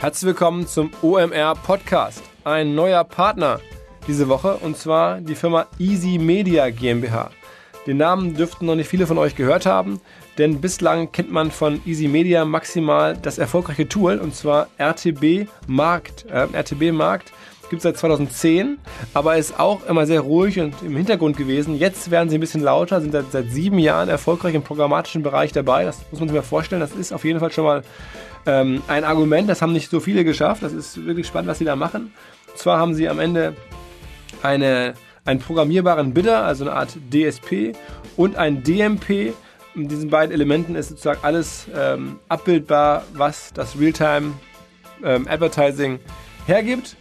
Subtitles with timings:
[0.00, 2.22] Herzlich willkommen zum OMR Podcast.
[2.44, 3.60] Ein neuer Partner
[4.08, 7.30] diese Woche und zwar die Firma Easy Media GmbH.
[7.86, 10.00] Den Namen dürften noch nicht viele von euch gehört haben,
[10.38, 16.24] denn bislang kennt man von Easy Media maximal das erfolgreiche Tool und zwar RTB Markt.
[16.30, 17.30] Äh, RTB Markt
[17.68, 18.78] gibt es seit 2010,
[19.12, 21.78] aber ist auch immer sehr ruhig und im Hintergrund gewesen.
[21.78, 25.52] Jetzt werden sie ein bisschen lauter, sind seit, seit sieben Jahren erfolgreich im programmatischen Bereich
[25.52, 25.84] dabei.
[25.84, 26.80] Das muss man sich mal vorstellen.
[26.80, 27.82] Das ist auf jeden Fall schon mal
[28.46, 29.48] ähm, ein Argument.
[29.48, 30.62] Das haben nicht so viele geschafft.
[30.62, 32.12] Das ist wirklich spannend, was sie da machen.
[32.48, 33.54] Und zwar haben sie am Ende
[34.42, 37.72] eine, einen programmierbaren Bidder, also eine Art DSP
[38.16, 39.32] und ein DMP.
[39.74, 44.32] In diesen beiden Elementen ist sozusagen alles ähm, abbildbar, was das Realtime
[45.04, 46.00] ähm, Advertising
[46.46, 46.96] hergibt.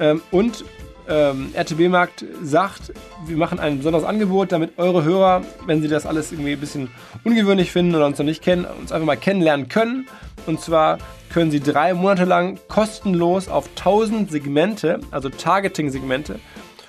[0.00, 0.64] Ähm, und
[1.08, 2.92] ähm, RTB-Markt sagt,
[3.26, 6.88] wir machen ein besonderes Angebot, damit eure Hörer, wenn sie das alles irgendwie ein bisschen
[7.24, 10.06] ungewöhnlich finden oder uns noch nicht kennen, uns einfach mal kennenlernen können.
[10.46, 10.98] Und zwar
[11.30, 16.38] können sie drei Monate lang kostenlos auf 1000 Segmente, also Targeting-Segmente,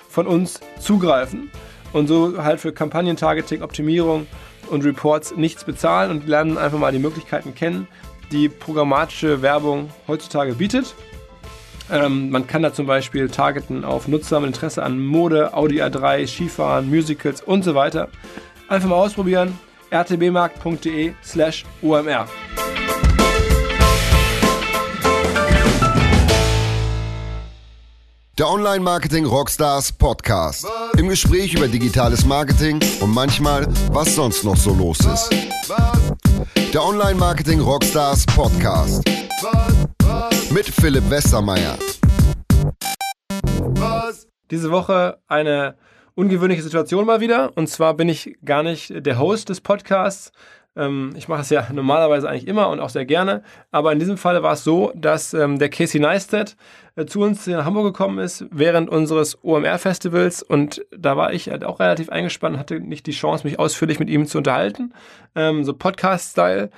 [0.08, 1.50] von uns zugreifen
[1.92, 4.26] und so halt für Kampagnen-Targeting, Optimierung
[4.70, 7.86] und Reports nichts bezahlen und lernen einfach mal die Möglichkeiten kennen,
[8.32, 10.94] die programmatische Werbung heutzutage bietet.
[11.90, 16.26] Ähm, man kann da zum Beispiel targeten auf Nutzer mit Interesse an Mode, Audi A3,
[16.26, 18.08] Skifahren, Musicals und so weiter.
[18.68, 19.58] Einfach mal ausprobieren.
[19.92, 22.26] rtbmarkt.de slash omr.
[28.38, 30.66] Der Online-Marketing Rockstars Podcast.
[30.98, 35.30] Im Gespräch über digitales Marketing und manchmal, was sonst noch so los ist.
[36.74, 39.02] Der Online-Marketing Rockstars Podcast.
[40.50, 41.76] Mit Philipp Westermeier.
[44.50, 45.74] Diese Woche eine
[46.14, 47.52] ungewöhnliche Situation mal wieder.
[47.56, 50.32] Und zwar bin ich gar nicht der Host des Podcasts.
[50.76, 53.42] Ähm, ich mache es ja normalerweise eigentlich immer und auch sehr gerne.
[53.70, 56.56] Aber in diesem Fall war es so, dass ähm, der Casey Neistat
[56.94, 60.42] äh, zu uns in Hamburg gekommen ist während unseres OMR-Festivals.
[60.42, 64.08] Und da war ich halt auch relativ eingespannt, hatte nicht die Chance, mich ausführlich mit
[64.08, 64.94] ihm zu unterhalten.
[65.34, 66.70] Ähm, so Podcast-Style.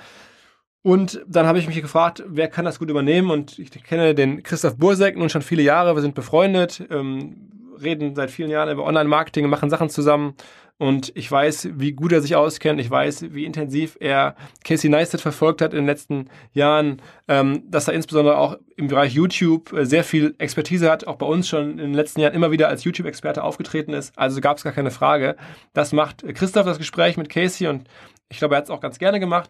[0.81, 3.31] Und dann habe ich mich gefragt, wer kann das gut übernehmen?
[3.31, 5.95] Und ich kenne den Christoph Bursek nun schon viele Jahre.
[5.95, 7.51] Wir sind befreundet, ähm,
[7.81, 10.35] reden seit vielen Jahren über Online-Marketing, machen Sachen zusammen.
[10.77, 12.79] Und ich weiß, wie gut er sich auskennt.
[12.79, 17.89] Ich weiß, wie intensiv er Casey Neistat verfolgt hat in den letzten Jahren, ähm, dass
[17.89, 21.71] er insbesondere auch im Bereich YouTube äh, sehr viel Expertise hat, auch bei uns schon
[21.71, 24.17] in den letzten Jahren immer wieder als YouTube-Experte aufgetreten ist.
[24.17, 25.35] Also gab es gar keine Frage.
[25.73, 27.83] Das macht Christoph das Gespräch mit Casey und
[28.29, 29.49] ich glaube, er hat es auch ganz gerne gemacht.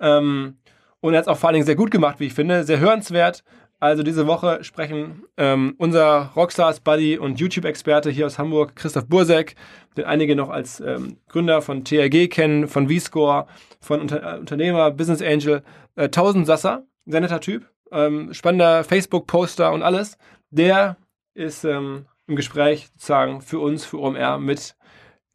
[0.00, 0.58] Ähm,
[1.00, 2.64] und er hat es auch vor allen Dingen sehr gut gemacht, wie ich finde.
[2.64, 3.42] Sehr hörenswert.
[3.80, 9.54] Also diese Woche sprechen ähm, unser Rockstars-Buddy und YouTube-Experte hier aus Hamburg, Christoph Bursek,
[9.96, 13.46] den einige noch als ähm, Gründer von TRG kennen, von V-Score,
[13.80, 15.62] von Unter äh, Unternehmer, Business Angel,
[15.96, 20.18] äh, Sasser, sehr netter Typ, ähm, spannender Facebook-Poster und alles.
[20.50, 20.98] Der
[21.32, 24.76] ist ähm, im Gespräch sozusagen für uns, für OMR mit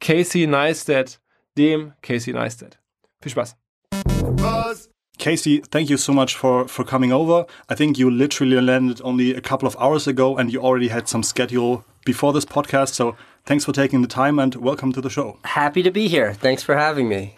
[0.00, 1.20] Casey Neistat,
[1.58, 2.78] dem Casey Neistat.
[3.22, 3.54] Viel Spaß.
[4.38, 4.88] Was?
[5.18, 7.46] Casey, thank you so much for, for coming over.
[7.70, 11.08] I think you literally landed only a couple of hours ago and you already had
[11.08, 12.90] some schedule before this podcast.
[12.94, 13.16] So
[13.46, 15.38] thanks for taking the time and welcome to the show.
[15.44, 16.34] Happy to be here.
[16.34, 17.34] Thanks for having me.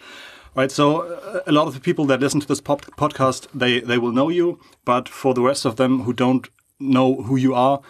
[0.55, 3.79] Right, so uh, a lot of the people that listen to this pop podcast, they,
[3.79, 7.53] they will know you, but for the rest of them who don't know who you
[7.53, 7.81] are,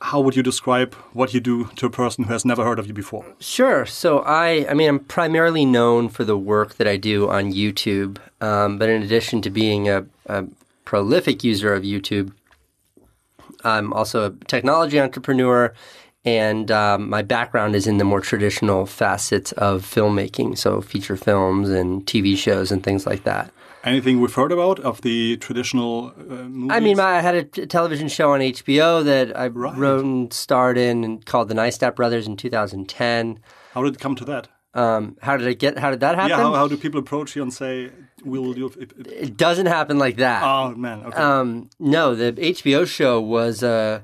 [0.00, 2.86] how would you describe what you do to a person who has never heard of
[2.86, 3.24] you before?
[3.40, 3.84] Sure.
[3.84, 8.18] So I, I mean, I'm primarily known for the work that I do on YouTube.
[8.40, 10.44] Um, but in addition to being a, a,
[10.84, 12.32] prolific user of YouTube,
[13.64, 15.74] I'm also a technology entrepreneur,
[16.24, 21.68] and um, my background is in the more traditional facets of filmmaking, so feature films
[21.68, 23.52] and TV shows and things like that.
[23.84, 26.70] Anything we've heard about of the traditional uh, movies?
[26.72, 29.76] I mean, I had a television show on HBO that I right.
[29.76, 33.38] wrote and starred in and called The Neistat Brothers in 2010.
[33.74, 34.48] How did it come to that?
[34.74, 35.78] Um, how did it get?
[35.78, 36.30] How did that happen?
[36.30, 37.90] Yeah, how, how do people approach you and say
[38.24, 38.76] we will do it?
[38.76, 40.42] It, it doesn't happen like that.
[40.42, 41.16] Oh man, okay.
[41.16, 44.02] Um, no, the HBO show was uh,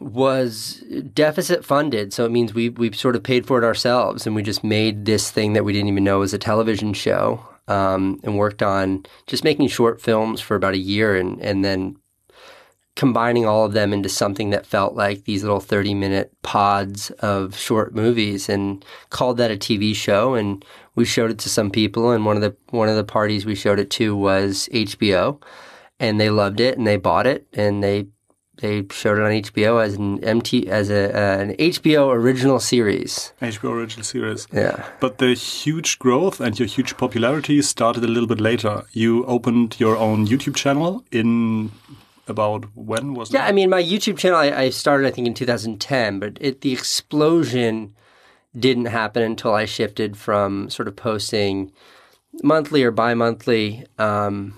[0.00, 0.82] was
[1.14, 4.42] deficit funded, so it means we we sort of paid for it ourselves, and we
[4.42, 8.36] just made this thing that we didn't even know was a television show um, and
[8.36, 11.96] worked on just making short films for about a year and, and then
[12.96, 17.56] combining all of them into something that felt like these little 30 minute pods of
[17.56, 20.34] short movies and called that a TV show.
[20.34, 20.64] And
[20.94, 23.54] we showed it to some people and one of the one of the parties we
[23.54, 25.42] showed it to was HBO
[25.98, 28.08] and they loved it and they bought it and they
[28.60, 33.32] they showed it on HBO as an MT as a uh, an HBO original series.
[33.40, 34.46] HBO original series.
[34.52, 34.84] Yeah.
[35.00, 38.84] But the huge growth and your huge popularity started a little bit later.
[38.92, 41.70] You opened your own YouTube channel in
[42.28, 43.48] about when was Yeah, that?
[43.48, 46.72] I mean, my YouTube channel, I, I started, I think, in 2010, but it, the
[46.72, 47.94] explosion
[48.58, 51.72] didn't happen until I shifted from sort of posting
[52.42, 54.54] monthly or bi monthly um,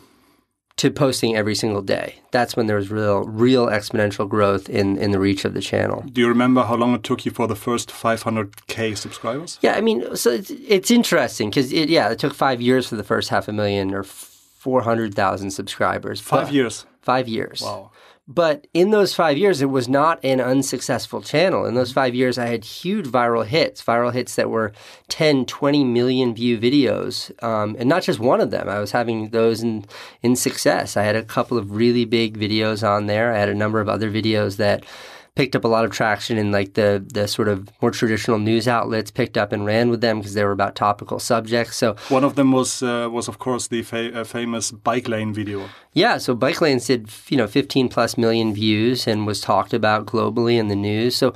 [0.82, 2.16] to posting every single day.
[2.32, 6.04] That's when there was real, real exponential growth in, in the reach of the channel.
[6.12, 9.60] Do you remember how long it took you for the first 500k subscribers?
[9.62, 12.96] Yeah, I mean, so it's, it's interesting because it, yeah, it took five years for
[12.96, 16.20] the first half a million or 400,000 subscribers.
[16.20, 16.84] Five years.
[17.00, 17.62] Five years.
[17.62, 17.92] Wow.
[18.28, 21.66] But in those five years, it was not an unsuccessful channel.
[21.66, 24.72] In those five years, I had huge viral hits, viral hits that were
[25.08, 27.32] 10, 20 million view videos.
[27.42, 28.68] Um, and not just one of them.
[28.68, 29.84] I was having those in,
[30.22, 30.96] in success.
[30.96, 33.32] I had a couple of really big videos on there.
[33.32, 34.84] I had a number of other videos that
[35.34, 38.68] picked up a lot of traction in like the, the sort of more traditional news
[38.68, 41.76] outlets picked up and ran with them because they were about topical subjects.
[41.76, 45.32] So One of them was uh, was of course the fa- uh, famous bike lane
[45.32, 45.68] video.
[45.94, 50.06] Yeah, so Bike Lanes did you know 15 plus million views and was talked about
[50.06, 51.16] globally in the news.
[51.16, 51.34] So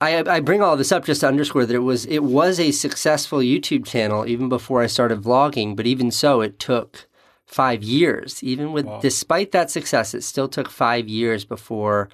[0.00, 2.70] I, I bring all this up just to underscore that it was it was a
[2.72, 5.76] successful YouTube channel even before I started vlogging.
[5.76, 7.06] But even so, it took
[7.46, 8.42] five years.
[8.42, 12.08] Even with despite that success, it still took five years before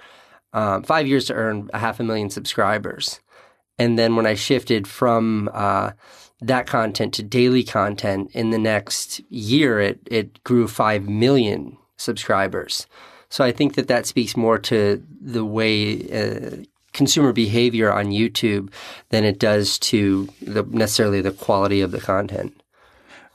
[0.55, 3.21] um, five years to earn a half a million subscribers.
[3.79, 5.91] And then when I shifted from uh,
[6.41, 12.87] that content to daily content in the next year, it, it grew 5 million subscribers.
[13.29, 18.73] So I think that that speaks more to the way uh, consumer behavior on YouTube
[19.09, 22.61] than it does to the, necessarily the quality of the content.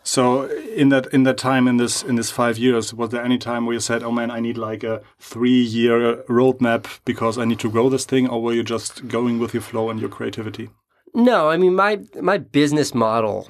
[0.10, 0.46] So
[0.76, 3.66] in that in that time in this in this five years, was there any time
[3.66, 7.60] where you said, "Oh man, I need like a three year roadmap because I need
[7.60, 10.70] to grow this thing," or were you just going with your flow and your creativity?
[11.14, 13.48] No, I mean my my business model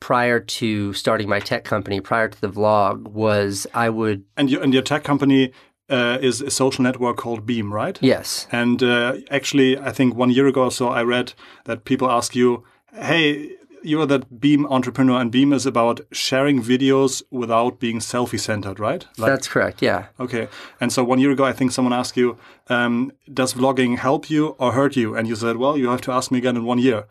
[0.00, 4.62] prior to starting my tech company, prior to the vlog, was I would And your
[4.62, 5.52] and your tech company
[5.88, 7.98] uh, is a social network called Beme, right?
[8.02, 11.32] yes, And uh, actually, I think one year ago or so, I read
[11.64, 17.22] that people ask you, "Hey, you're that Beme entrepreneur, and Beme is about sharing videos
[17.30, 19.82] without being selfie centered, right?" Like, that's correct.
[19.82, 20.06] Yeah.
[20.18, 20.48] okay.
[20.80, 22.38] And so one year ago, I think someone asked you,
[22.68, 26.12] um, "Does vlogging help you or hurt you?" And you said, "Well, you have to
[26.12, 27.04] ask me again in one year."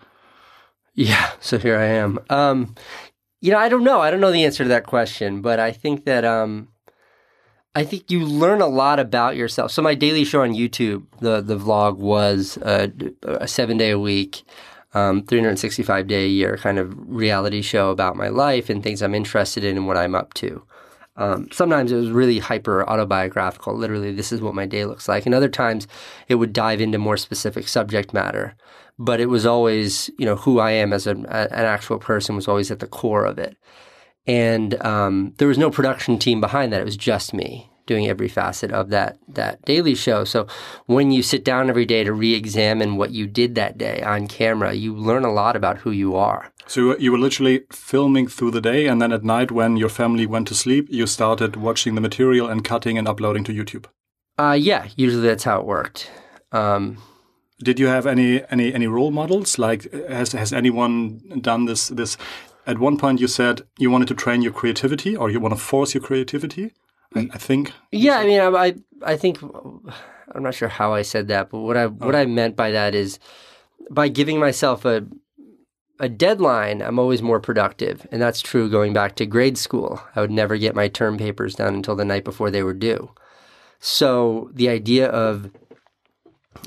[0.94, 2.20] Yeah, so here I am.
[2.30, 2.76] Um,
[3.42, 4.02] you know, I don't know.
[4.02, 6.68] I don't know the answer to that question, but I think that um,
[7.74, 9.72] I think you learn a lot about yourself.
[9.72, 12.92] So my daily show on YouTube, the the vlog was a,
[13.24, 14.44] a seven day a week,
[14.94, 19.16] um, 365 day a year kind of reality show about my life and things I'm
[19.16, 20.64] interested in and what I'm up to.
[21.18, 23.76] Um, sometimes it was really hyper autobiographical.
[23.76, 25.26] Literally, this is what my day looks like.
[25.26, 25.88] And other times
[26.28, 28.56] it would dive into more specific subject matter.
[28.98, 32.48] But it was always, you know, who I am as an, an actual person was
[32.48, 33.58] always at the core of it.
[34.28, 36.82] And um, there was no production team behind that.
[36.82, 40.24] It was just me doing every facet of that that daily show.
[40.24, 40.48] So
[40.86, 44.74] when you sit down every day to re-examine what you did that day on camera,
[44.74, 46.52] you learn a lot about who you are.
[46.68, 50.26] So you were- literally filming through the day, and then at night, when your family
[50.26, 53.86] went to sleep, you started watching the material and cutting and uploading to YouTube.
[54.38, 56.10] Uh, yeah, usually that's how it worked.
[56.52, 56.98] Um,
[57.64, 59.60] Did you have any any any role models?
[59.60, 61.90] Like, has has anyone done this?
[61.90, 62.18] This
[62.66, 65.62] at one point you said you wanted to train your creativity, or you want to
[65.62, 66.72] force your creativity.
[67.16, 67.74] I, I think.
[67.92, 71.60] Yeah, I mean, I, I, I think I'm not sure how I said that, but
[71.60, 71.90] what I oh.
[71.90, 73.20] what I meant by that is
[73.90, 75.06] by giving myself a
[76.00, 80.02] a deadline, I'm always more productive, and that's true going back to grade school.
[80.16, 83.12] I would never get my term papers done until the night before they were due.
[83.80, 85.52] So the idea of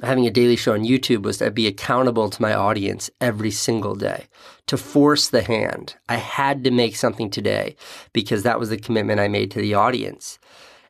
[0.03, 3.95] having a daily show on YouTube was to be accountable to my audience every single
[3.95, 4.27] day,
[4.67, 5.95] to force the hand.
[6.09, 7.77] I had to make something today
[8.13, 10.39] because that was the commitment I made to the audience.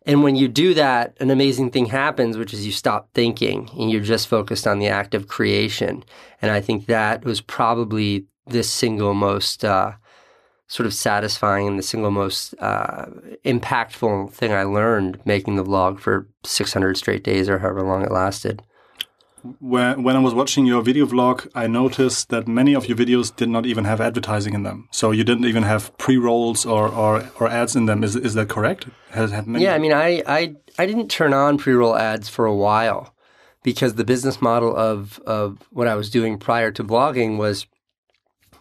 [0.06, 3.90] And when you do that, an amazing thing happens, which is you stop thinking and
[3.90, 6.04] you're just focused on the act of creation.
[6.42, 9.92] And I think that was probably the single most uh,
[10.66, 13.06] sort of satisfying and the single most uh,
[13.44, 18.12] impactful thing I learned making the vlog for 600 straight days or however long it
[18.12, 18.62] lasted.
[19.60, 23.34] When when I was watching your video vlog, I noticed that many of your videos
[23.34, 24.88] did not even have advertising in them.
[24.90, 28.02] So you didn't even have pre rolls or, or or ads in them.
[28.02, 28.86] Is is that correct?
[29.14, 29.64] Has many?
[29.64, 33.14] Yeah, I mean, I, I, I didn't turn on pre-roll ads for a while
[33.62, 37.66] because the business model of, of what I was doing prior to blogging was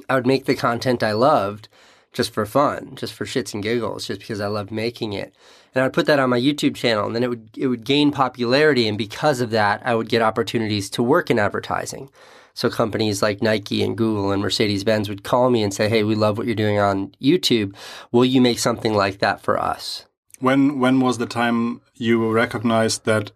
[0.08, 1.70] I would make the content I loved
[2.13, 5.34] just for fun, just for shits and giggles, just because I loved making it.
[5.75, 8.12] And I'd put that on my YouTube channel and then it would, it would gain
[8.12, 8.88] popularity.
[8.88, 12.10] And because of that, I would get opportunities to work in advertising.
[12.53, 16.03] So companies like Nike and Google and Mercedes Benz would call me and say, Hey,
[16.03, 17.75] we love what you're doing on YouTube.
[18.12, 20.06] Will you make something like that for us?
[20.39, 23.32] When when was the time you recognized that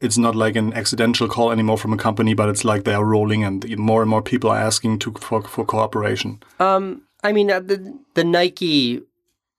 [0.00, 3.04] it's not like an accidental call anymore from a company, but it's like they are
[3.04, 6.42] rolling and more and more people are asking to for, for cooperation?
[6.58, 9.02] Um, I mean, uh, the the Nike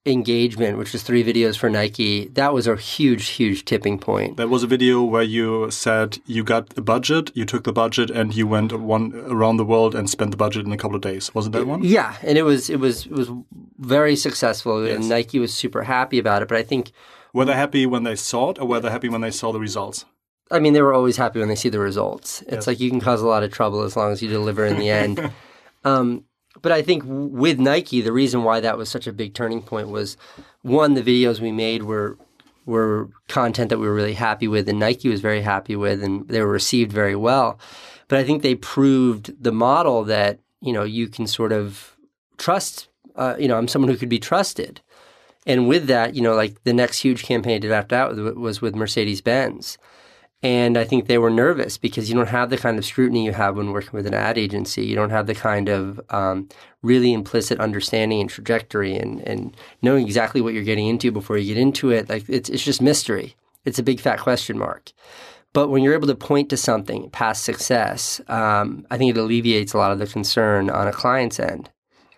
[0.05, 4.35] engagement, which was three videos for Nike, that was a huge, huge tipping point.
[4.37, 8.09] That was a video where you said you got a budget, you took the budget,
[8.09, 11.01] and you went one around the world and spent the budget in a couple of
[11.01, 11.33] days.
[11.33, 11.83] Wasn't that one?
[11.83, 13.29] Yeah, and it was it was it was
[13.79, 14.97] very successful, Yes.
[14.97, 16.47] and Nike was super happy about it.
[16.49, 16.91] But I think,
[17.33, 19.59] Were they happy when they saw it, or were they happy when they saw the
[19.59, 20.05] results?
[20.51, 22.41] I mean, they were always happy when they see the results.
[22.43, 22.67] It's Yes.
[22.67, 24.89] like you can cause a lot of trouble as long as you deliver in the
[24.89, 25.31] end.
[25.85, 26.25] um,
[26.61, 29.89] but I think with Nike, the reason why that was such a big turning point
[29.89, 30.17] was
[30.61, 32.17] one, the videos we made were
[32.65, 36.27] were content that we were really happy with, and Nike was very happy with, and
[36.29, 37.59] they were received very well.
[38.07, 41.97] But I think they proved the model that you know you can sort of
[42.37, 42.87] trust.
[43.15, 44.81] Uh, you know, I'm someone who could be trusted,
[45.45, 48.61] and with that, you know, like the next huge campaign I did after that was
[48.61, 49.77] with Mercedes Benz.
[50.43, 53.31] And I think they were nervous because you don't have the kind of scrutiny you
[53.31, 54.85] have when working with an ad agency.
[54.85, 56.49] You don't have the kind of um,
[56.81, 61.53] really implicit understanding and trajectory and, and knowing exactly what you're getting into before you
[61.53, 62.09] get into it.
[62.09, 63.35] Like it's, it's just mystery.
[63.63, 64.91] It's a big fat question mark.
[65.53, 69.73] But when you're able to point to something past success, um, I think it alleviates
[69.73, 71.69] a lot of the concern on a client's end.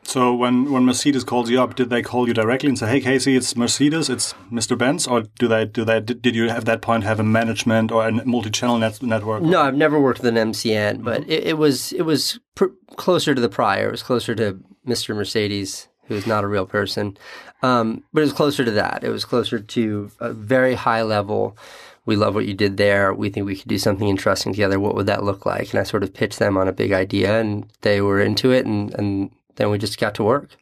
[0.07, 3.01] So when, when Mercedes calls you up, did they call you directly and say, "Hey
[3.01, 4.77] Casey, it's Mercedes, it's Mr.
[4.77, 7.91] Benz," or do they do they did, did you at that point have a management
[7.91, 9.41] or a multi-channel net, network?
[9.41, 13.33] No, I've never worked with an MCN, but it, it was it was pr- closer
[13.33, 13.87] to the prior.
[13.87, 15.15] It was closer to Mr.
[15.15, 17.17] Mercedes, who's not a real person,
[17.63, 19.03] um, but it was closer to that.
[19.03, 21.57] It was closer to a very high level.
[22.05, 23.11] We love what you did there.
[23.11, 24.79] We think we could do something interesting together.
[24.79, 25.71] What would that look like?
[25.71, 28.67] And I sort of pitched them on a big idea, and they were into it,
[28.67, 30.57] and, and then we just got to work.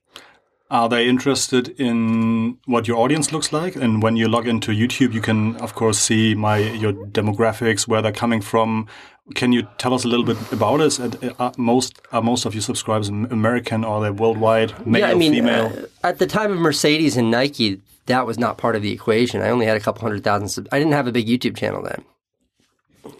[0.71, 3.75] Are they interested in what your audience looks like?
[3.75, 8.01] And when you log into YouTube, you can, of course, see my your demographics, where
[8.01, 8.87] they're coming from.
[9.35, 10.99] Can you tell us a little bit about us?
[10.99, 15.13] Are most are most of your subscribers American or are they worldwide, male, yeah, I
[15.13, 15.71] mean, female?
[15.77, 19.41] uh, at the time of Mercedes and Nike, that was not part of the equation.
[19.41, 20.47] I only had a couple hundred thousand.
[20.49, 22.03] Sub- I didn't have a big YouTube channel then,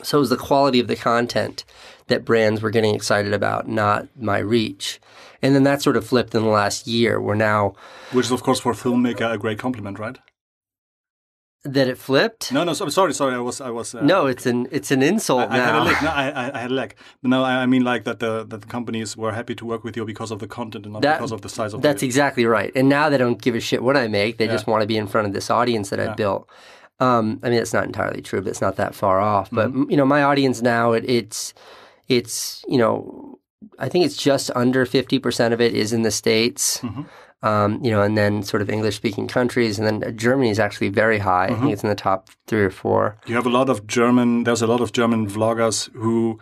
[0.01, 1.65] so it was the quality of the content
[2.08, 5.00] that brands were getting excited about, not my reach.
[5.44, 7.74] And then that sort of flipped in the last year, where now
[8.14, 10.18] Which is, of course, for a filmmaker a great compliment, right?
[11.66, 12.52] that it flipped.
[12.52, 13.96] No, no, so, sorry, sorry, I was, I was.
[13.96, 15.84] Uh, No, it's an it's an insult I, I had a now.
[15.86, 15.96] leg.
[16.04, 16.96] No, I, I, I had a leg.
[17.22, 19.82] But no, I, I mean like that the that the companies were happy to work
[19.86, 22.02] with you because of the content and not That- because of the size of That's
[22.02, 22.72] the exactly right.
[22.76, 24.38] And now they don't give a shit what I make.
[24.40, 24.52] They Yeah.
[24.52, 26.12] just want to be in front of this audience that Yeah.
[26.12, 26.50] I've built.
[27.00, 29.50] Um, I mean, it's not entirely true, but it's not that far off.
[29.50, 29.90] But Mm-hmm.
[29.90, 31.54] you know, my audience now, it, it's
[32.10, 33.23] it's you know,
[33.79, 36.79] I think it's just under fifty percent of it is in the states.
[36.79, 37.03] Mm-hmm.
[37.46, 40.88] Um, you know, and then sort of English speaking countries, and then Germany is actually
[40.88, 41.48] very high.
[41.48, 41.60] I Mm-hmm.
[41.62, 43.17] think it's in the top three or four.
[43.25, 44.46] You have a lot of German.
[44.46, 46.39] There's a lot of German vloggers who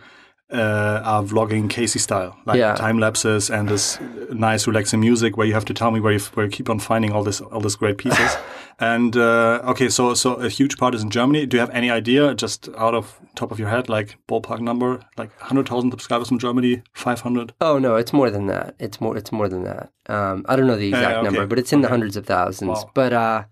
[0.52, 2.74] uh, are vlogging Casey style, like Yeah.
[2.74, 3.98] time lapses and this
[4.30, 6.78] nice relaxing music where you have to tell me where you, where you keep on
[6.78, 8.36] finding all this all these great pieces.
[8.78, 11.46] and uh, okay, so so a huge part is in Germany.
[11.46, 15.00] Do you have any idea, just out of top of your head, like ballpark number,
[15.16, 17.54] like hundred thousand subscribers from Germany, five hundred?
[17.60, 18.74] Oh no, it's more than that.
[18.78, 19.16] It's more.
[19.16, 19.90] It's more than that.
[20.06, 21.24] Um, I don't know the exact okay.
[21.24, 22.78] number, but it's in the hundreds of thousands.
[22.78, 22.90] Wow.
[22.94, 23.44] But uh,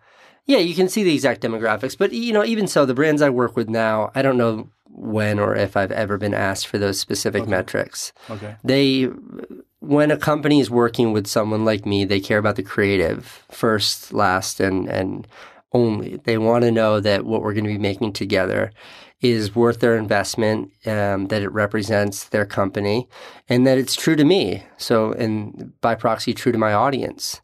[0.51, 1.97] yeah, you can see the exact demographics.
[1.97, 5.39] But you know, even so, the brands I work with now, I don't know when
[5.39, 8.13] or if I've ever been asked for those specific metrics.
[8.29, 8.57] Okay.
[8.65, 9.05] They,
[9.79, 14.13] when a company is working with someone like me, they care about the creative first,
[14.13, 15.29] last, and and
[15.73, 16.17] only.
[16.17, 18.73] They want to know that what we're going to be making together
[19.21, 23.09] is worth their investment, um, that it represents their company,
[23.49, 24.65] and that it's true to me.
[24.79, 27.41] So, and by proxy, true to my audience.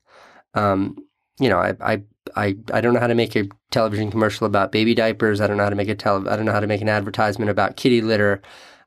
[0.54, 0.96] Um,
[1.38, 2.02] you know, I, I,
[2.34, 5.40] I, I don't know how to make a television commercial about baby diapers.
[5.40, 6.88] I don't know how to make a tele- I don't know how to make an
[6.88, 8.40] advertisement about kitty litter.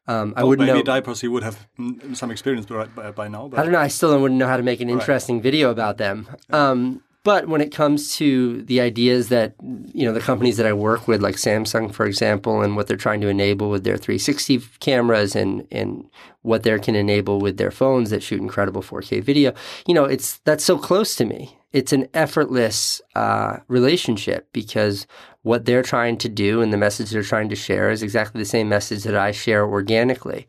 [0.07, 0.83] Um, I Oh, wouldn't baby know.
[0.83, 1.67] diapers, you would have
[2.13, 3.47] some experience by, by, by now.
[3.47, 3.79] But I don't know.
[3.79, 6.27] I still wouldn't know how to make an interesting video about them.
[6.49, 9.53] Um, but when it comes to the ideas that
[9.93, 12.97] you know the companies that I work with, like Samsung, for example, and what they're
[12.97, 16.09] trying to enable with their 360 cameras and and
[16.41, 19.53] what they can enable with their phones that shoot incredible 4K video,
[19.85, 21.57] you know, it's that's so close to me.
[21.71, 25.05] It's an effortless uh, relationship because
[25.43, 28.45] what they're trying to do and the message they're trying to share is exactly the
[28.45, 30.47] same message that I share organically.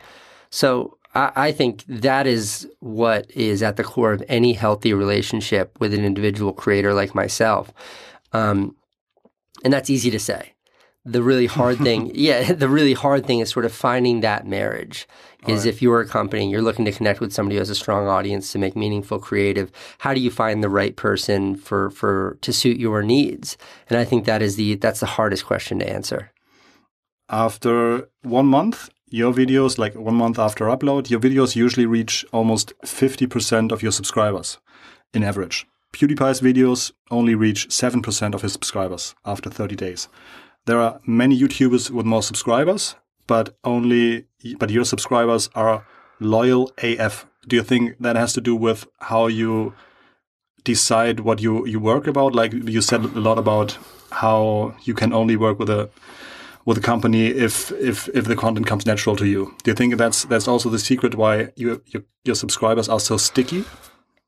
[0.50, 5.76] So I, I think that is what is at the core of any healthy relationship
[5.80, 7.72] with an individual creator like myself.
[8.32, 8.76] Um,
[9.64, 10.54] and that's easy to say.
[11.04, 15.06] the really hard thing, yeah, the really hard thing is sort of finding that marriage.
[15.46, 17.74] Is if you're a company and you're looking to connect with somebody who has a
[17.74, 22.36] strong audience to make meaningful creative, how do you find the right person for for
[22.42, 23.56] to suit your needs?
[23.88, 26.30] And I think that is the that's the hardest question to answer.
[27.30, 32.72] After one month, your videos, like one month after upload, your videos usually reach almost
[32.84, 34.58] 50% of your subscribers
[35.12, 35.66] in average.
[35.92, 40.08] PewDiePie's videos only reach 7% of his subscribers after 30 days.
[40.66, 42.94] There are many YouTubers with more subscribers,
[43.26, 44.26] but only
[44.58, 45.86] but your subscribers are
[46.20, 47.26] loyal AF.
[47.48, 49.74] Do you think that has to do with how you
[50.64, 52.34] decide what you you work about?
[52.34, 53.76] Like you said a lot about
[54.12, 55.90] how you can only work with a
[56.64, 59.54] with a company if if if the content comes natural to you.
[59.62, 63.16] Do you think that's that's also the secret why you, your your subscribers are so
[63.16, 63.64] sticky?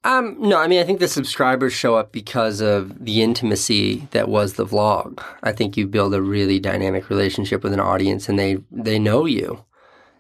[0.05, 4.29] Um, no, I mean, I think the subscribers show up because of the intimacy that
[4.29, 5.23] was the vlog.
[5.45, 9.27] I think you build a really dynamic relationship with an audience and they, they know
[9.27, 9.65] you.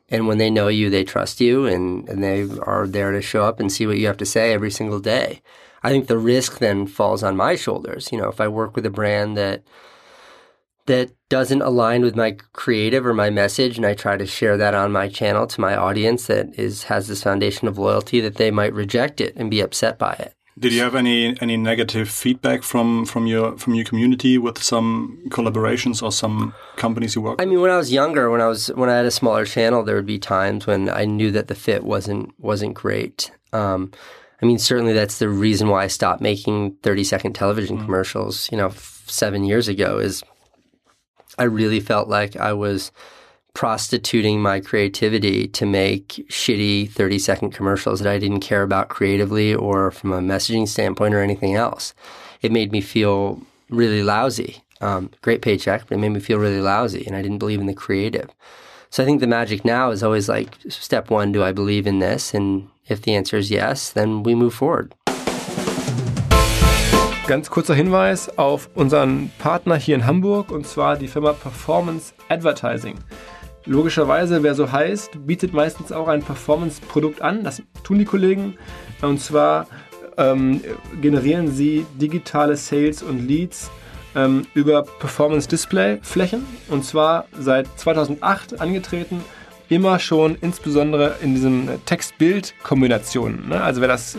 [0.08, 3.44] And when they know you, they trust you and, and they are there to show
[3.44, 5.42] up and see what you have to say every single day.
[5.82, 8.10] I think the risk then falls on my shoulders.
[8.12, 9.64] You know, if I work with a brand that
[10.86, 14.74] that doesn't align with my creative or my message and I try to share that
[14.74, 18.50] on my channel to my audience that is has this foundation of loyalty that they
[18.50, 20.34] might reject it and be upset by it.
[20.58, 25.18] Did you have any any negative feedback from from your from your community with some
[25.30, 27.40] collaborations or some companies you work?
[27.40, 29.82] I mean, when I was younger, when I was when I had a smaller channel,
[29.82, 33.30] there would be times when I knew that the fit wasn't wasn't great.
[33.54, 33.92] Um,
[34.42, 37.84] I mean, certainly that's the reason why I stopped making thirty second television mm.
[37.86, 38.50] commercials.
[38.52, 40.22] You know, f- seven years ago is
[41.38, 42.92] I really felt like I was
[43.54, 49.54] prostituting my creativity to make shitty 30 second commercials that I didn't care about creatively
[49.54, 51.92] or from a messaging standpoint or anything else.
[52.40, 54.62] It made me feel really lousy.
[54.80, 57.66] Um, great paycheck, but it made me feel really lousy and I didn't believe in
[57.66, 58.30] the creative.
[58.90, 62.00] So I think the magic now is always like step one, do I believe in
[62.00, 62.34] this?
[62.34, 64.94] And if the answer is yes, then we move forward.
[67.28, 72.96] Ganz kurzer Hinweis auf unseren Partner hier in Hamburg und zwar die Firma Performance Advertising.
[73.64, 77.44] Logischerweise, wer so heißt, bietet meistens auch ein Performance-Produkt an.
[77.44, 78.58] Das tun die Kollegen.
[79.02, 79.68] Und zwar
[80.16, 80.62] ähm,
[81.00, 83.70] generieren sie digitale Sales und Leads
[84.16, 86.44] ähm, über Performance-Display-Flächen.
[86.70, 89.22] Und zwar seit 2008 angetreten
[89.72, 93.48] immer schon insbesondere in diesen Text-Bild-Kombinationen.
[93.48, 93.60] Ne?
[93.60, 94.18] Also wer das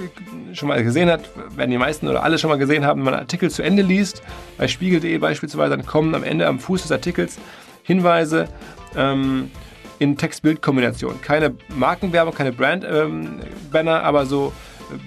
[0.54, 3.14] schon mal gesehen hat, werden die meisten oder alle schon mal gesehen haben, wenn man
[3.14, 4.24] Artikel zu Ende liest,
[4.58, 7.38] bei spiegel.de beispielsweise, dann kommen am Ende am Fuß des Artikels
[7.84, 8.48] Hinweise
[8.96, 9.52] ähm,
[10.00, 11.22] in Text-Bild-Kombination.
[11.22, 14.54] Keine Markenwerbung, keine Brand-Banner, ähm, aber so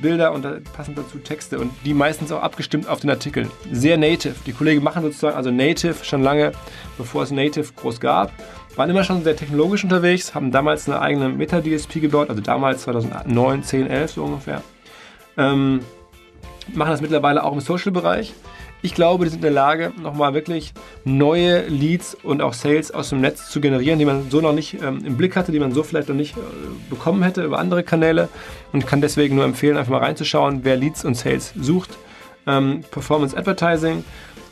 [0.00, 3.50] Bilder und passend dazu Texte und die meistens auch abgestimmt auf den Artikeln.
[3.72, 4.34] Sehr native.
[4.46, 6.52] Die Kollegen machen sozusagen also native schon lange,
[6.98, 8.32] bevor es native groß gab
[8.76, 13.62] waren immer schon sehr technologisch unterwegs, haben damals eine eigene Meta-DSP gebaut, also damals 2009,
[13.62, 14.62] 10, 11 so ungefähr.
[15.36, 15.80] Ähm,
[16.74, 18.34] machen das mittlerweile auch im Social-Bereich.
[18.82, 20.72] Ich glaube, die sind in der Lage, nochmal wirklich
[21.04, 24.80] neue Leads und auch Sales aus dem Netz zu generieren, die man so noch nicht
[24.82, 26.40] ähm, im Blick hatte, die man so vielleicht noch nicht äh,
[26.90, 28.28] bekommen hätte über andere Kanäle.
[28.72, 31.96] Und kann deswegen nur empfehlen, einfach mal reinzuschauen, wer Leads und Sales sucht.
[32.46, 34.04] Ähm, Performance Advertising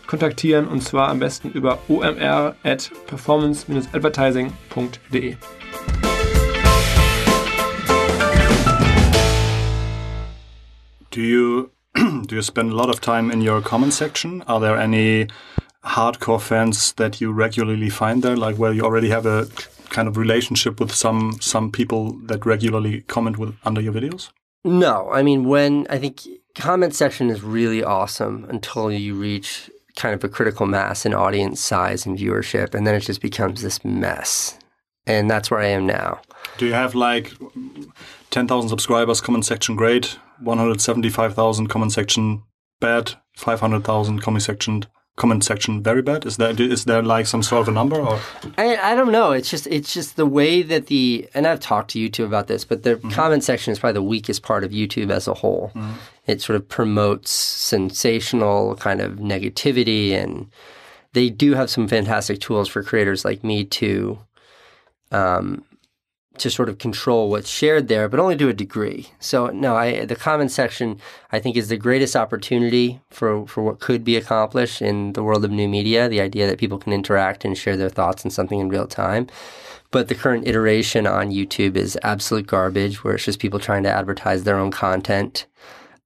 [0.06, 5.36] kontaktieren und zwar am besten über omr at performance-advertising.de.
[11.10, 11.70] Do you
[12.26, 14.42] do you spend a lot of time in your comment section?
[14.48, 15.28] Are there any
[15.84, 19.46] hardcore fans that you regularly find there, like where you already have a
[19.90, 24.30] kind of relationship with some some people that regularly comment with under your videos?
[24.64, 26.22] No, I mean when I think
[26.54, 31.60] comment section is really awesome until you reach kind of a critical mass in audience
[31.60, 34.58] size and viewership, and then it just becomes this mess.
[35.06, 36.20] And that's where I am now.
[36.58, 37.32] Do you have like
[38.30, 42.42] 10,000 subscribers, comment section great, 175,000 comment section
[42.80, 46.26] bad, 500,000 comment section comment section very bad?
[46.26, 48.20] Is there is there like some sort of a number or?
[48.58, 49.32] I I don't know.
[49.32, 52.64] It's just it's just the way that the and I've talked to YouTube about this,
[52.64, 53.10] but the mm-hmm.
[53.10, 55.70] comment section is probably the weakest part of YouTube as a whole.
[55.74, 55.92] Mm-hmm.
[56.26, 60.50] It sort of promotes sensational kind of negativity, and
[61.12, 64.18] they do have some fantastic tools for creators like me to
[65.12, 65.64] um,
[66.38, 69.08] to sort of control what's shared there, but only to a degree.
[69.20, 73.80] So no, I, the comment section I think is the greatest opportunity for for what
[73.80, 76.08] could be accomplished in the world of new media.
[76.08, 79.26] The idea that people can interact and share their thoughts on something in real time.
[79.90, 83.90] But the current iteration on YouTube is absolute garbage, where it's just people trying to
[83.90, 85.46] advertise their own content.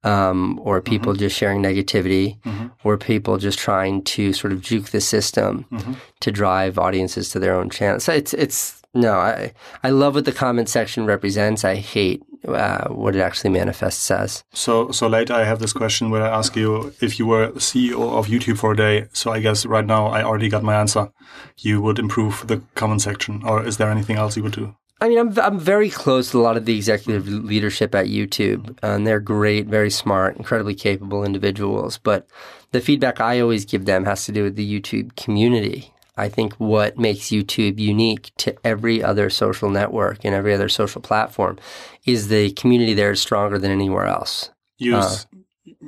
[0.03, 0.89] um, or mm-hmm.
[0.89, 2.67] people just sharing negativity, mm-hmm.
[2.83, 5.93] or people just trying to sort of juke the system mm-hmm.
[6.21, 7.99] to drive audiences to their own channel.
[7.99, 11.63] So it's it's no, I I love what the comment section represents.
[11.63, 14.43] I hate uh, what it actually manifests as.
[14.53, 18.17] So, so later I have this question where I ask you if you were CEO
[18.17, 19.07] of YouTube for a day.
[19.13, 21.11] So I guess right now I already got my answer.
[21.57, 24.75] You would improve the comment section, or is there anything else you would do?
[25.01, 28.77] I mean, I'm I'm very close to a lot of the executive leadership at YouTube,
[28.81, 31.97] and they're great, very smart, incredibly capable individuals.
[31.97, 32.27] But
[32.71, 35.93] the feedback I always give them has to do with the YouTube community.
[36.19, 41.01] I think what makes YouTube unique to every other social network and every other social
[41.01, 41.57] platform
[42.05, 44.51] is the community there is stronger than anywhere else.
[44.77, 45.27] You, s-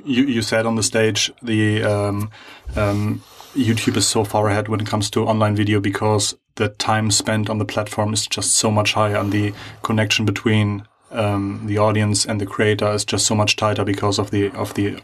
[0.04, 2.30] you, you said on the stage the um,
[2.76, 3.22] um,
[3.54, 7.48] YouTube is so far ahead when it comes to online video because the time spent
[7.50, 12.24] on the platform is just so much higher, and the connection between um, the audience
[12.26, 15.00] and the creator is just so much tighter because of the of the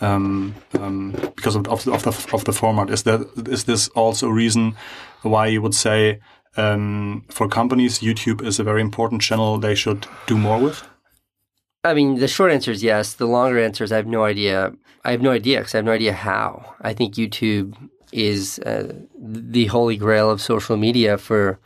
[0.00, 2.90] um, um, because of, of, the, of the of the format.
[2.90, 4.76] Is that is this also a reason
[5.22, 6.20] why you would say
[6.56, 10.86] um, for companies YouTube is a very important channel they should do more with?
[11.84, 13.14] I mean, the short answer is yes.
[13.14, 14.72] The longer answer is I have no idea.
[15.04, 16.74] I have no idea because I have no idea how.
[16.80, 17.76] I think YouTube
[18.12, 21.58] is uh, the holy grail of social media for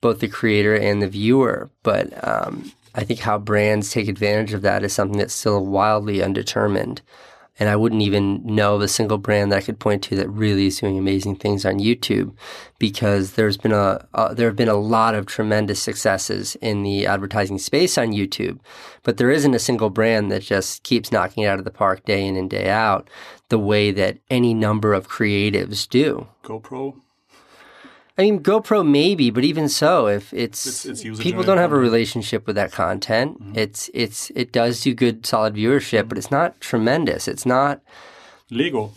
[0.00, 1.70] both the creator and the viewer.
[1.82, 6.22] But um, I think how brands take advantage of that is something that's still wildly
[6.22, 7.02] undetermined.
[7.62, 10.66] And I wouldn't even know the single brand that I could point to that really
[10.66, 12.34] is doing amazing things on YouTube,
[12.80, 17.06] because there's been a uh, there have been a lot of tremendous successes in the
[17.06, 18.58] advertising space on YouTube,
[19.04, 22.04] but there isn't a single brand that just keeps knocking it out of the park
[22.04, 23.08] day in and day out,
[23.48, 26.26] the way that any number of creatives do.
[26.42, 26.96] GoPro.
[28.18, 31.76] I mean, GoPro maybe, but even so, if it's, It's- it's people don't have a
[31.78, 36.60] relationship with that content, it's it's it does do good, solid viewership, but it's not
[36.60, 37.26] tremendous.
[37.26, 37.80] It's not.
[38.50, 38.92] Lego.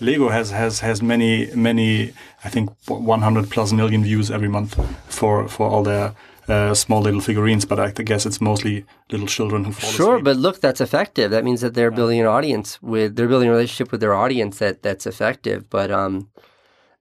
[0.00, 2.12] Lego has has has many many
[2.44, 4.74] I think 100 plus million views every month
[5.08, 6.12] for for all their
[6.48, 10.24] uh, small little figurines, but I guess it's mostly little children who fall Sure, asleep.
[10.24, 11.30] but look, that's effective.
[11.30, 14.58] That means that they're building an audience with they're building a relationship with their audience
[14.58, 15.70] that that's effective.
[15.70, 16.30] But um,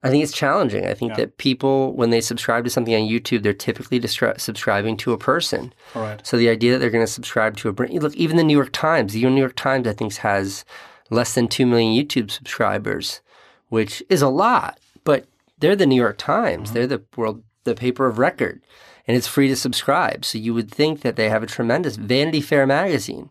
[0.03, 0.85] I think it's challenging.
[0.87, 1.17] I think Yeah.
[1.17, 5.17] that people when they subscribe to something on YouTube, they're typically distri- subscribing to a
[5.17, 5.73] person.
[5.95, 6.25] all right.
[6.25, 8.55] So the idea that they're going to subscribe to a brand, look, even the New
[8.57, 10.65] York Times, the New York Times, I think has
[11.11, 13.21] less than two million YouTube subscribers,
[13.69, 14.79] which is a lot.
[15.03, 15.25] But
[15.59, 16.71] they're the New York Times.
[16.71, 18.61] They're the world, the paper of record,
[19.07, 20.25] and it's free to subscribe.
[20.25, 23.29] So you would think that they have a tremendous Vanity Fair magazine,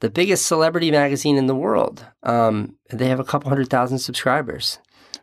[0.00, 2.06] the biggest celebrity magazine in the world.
[2.22, 4.78] Um, they have a couple hundred thousand subscribers.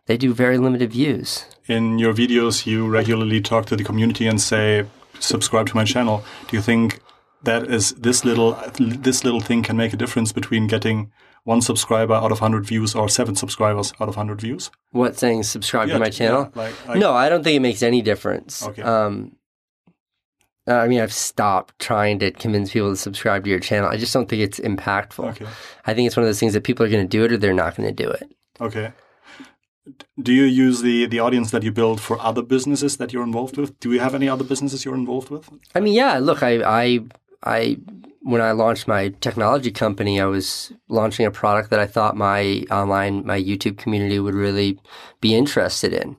[0.07, 1.45] They do very limited views.
[1.67, 4.85] In your videos, you regularly talk to the community and say,
[5.19, 6.99] "Subscribe to my channel." Do you think
[7.43, 11.11] that is this little this little thing can make a difference between getting
[11.43, 14.71] one subscriber out of 100 views or seven subscribers out of 100 views?
[14.91, 16.51] What saying subscribe Yeah, to my yeah, channel?
[16.55, 18.63] like- like- no, I don't think it makes any difference.
[18.67, 18.81] Okay.
[18.81, 19.35] Um,
[20.67, 23.87] I mean, I've stopped trying to convince people to subscribe to your channel.
[23.87, 25.29] I just don't think it's impactful.
[25.31, 25.45] Okay.
[25.85, 27.37] I think it's one of those things that people are going to do it or
[27.37, 28.27] they're not going to do it.
[28.59, 28.91] Okay.
[30.19, 33.57] Do you use the the audience that you build for other businesses that you're involved
[33.57, 33.79] with?
[33.79, 35.49] Do you have any other businesses you're involved with?
[35.75, 36.17] I mean, yeah.
[36.19, 36.99] Look, I, I,
[37.43, 37.77] I,
[38.21, 42.65] when I launched my technology company, I was launching a product that I thought my
[42.71, 44.79] online, my YouTube community would really
[45.21, 46.17] be interested in.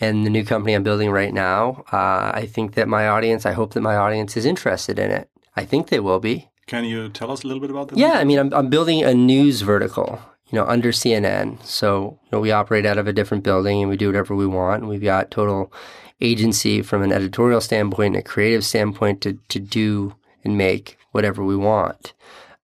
[0.00, 3.52] And the new company I'm building right now, uh, I think that my audience, I
[3.52, 5.30] hope that my audience is interested in it.
[5.56, 6.50] I think they will be.
[6.66, 7.98] Can you tell us a little bit about that?
[7.98, 10.18] Yeah, I mean, I'm, I'm building a news vertical,
[10.50, 11.64] you know, under CNN.
[11.64, 14.46] So, you know, we operate out of a different building and we do whatever we
[14.46, 14.82] want.
[14.82, 15.72] And we've got total
[16.20, 21.44] agency from an editorial standpoint and a creative standpoint to, to do and make whatever
[21.44, 22.14] we want.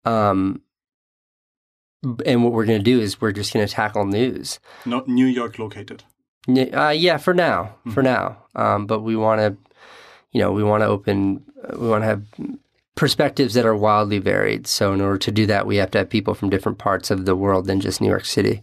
[0.05, 0.63] Um,
[2.27, 4.59] and what we're going to do is we're just going to tackle news.
[4.85, 6.05] No, New York located.
[6.49, 8.39] Uh, yeah, for now, for now.
[8.55, 9.57] Um, but we want to,
[10.33, 11.45] you know, we want to open,
[11.77, 12.23] we want to have
[12.99, 14.67] perspectives that are wildly varied.
[14.67, 17.27] So in order to do that, we have to have people from different parts of
[17.27, 18.63] the world than just New York City.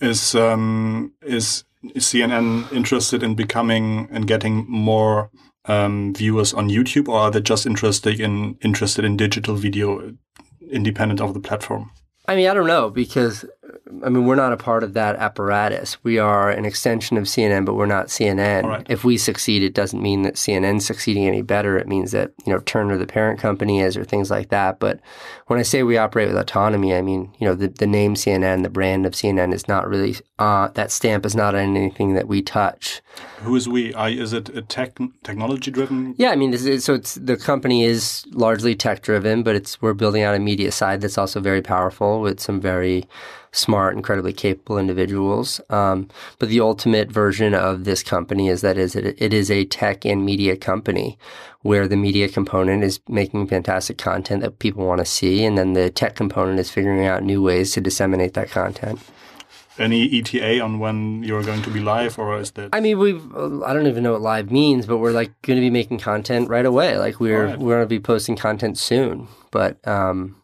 [0.00, 1.64] Is um is
[1.96, 5.30] CNN interested in becoming and getting more
[5.64, 10.12] um, viewers on YouTube, or are they just interested in interested in digital video,
[10.70, 11.90] independent of the platform?
[12.28, 13.46] I mean, I don't know because
[14.04, 16.02] I mean, we're not a part of that apparatus.
[16.02, 18.64] We are an extension of CNN, but we're not CNN.
[18.64, 18.86] Right.
[18.88, 21.78] If we succeed, it doesn't mean that CNN's succeeding any better.
[21.78, 24.80] It means that, you know, Turner, the parent company, is or things like that.
[24.80, 25.00] But
[25.46, 28.64] when I say we operate with autonomy, I mean, you know, the, the name CNN,
[28.64, 32.26] the brand of CNN is not really, uh, that stamp is not on anything that
[32.26, 33.02] we touch.
[33.38, 33.94] Who is we?
[33.94, 36.14] I, is it a tech technology driven?
[36.18, 39.94] Yeah, I mean, it's, so it's the company is largely tech driven, but it's we're
[39.94, 43.04] building out a media side that's also very powerful with some very
[43.56, 45.60] smart, incredibly capable individuals.
[45.70, 49.64] Um, but the ultimate version of this company is that is it, it is a
[49.64, 51.18] tech and media company
[51.62, 55.72] where the media component is making fantastic content that people want to see, and then
[55.72, 59.00] the tech component is figuring out new ways to disseminate that content.
[59.78, 62.70] Any ETA on when you're going to be live, or is that?
[62.72, 65.60] I mean, we've I don't even know what live means, but we're like going to
[65.60, 66.96] be making content right away.
[66.96, 67.58] Like we're Alright.
[67.58, 69.28] we're going to be posting content soon.
[69.50, 70.36] But um,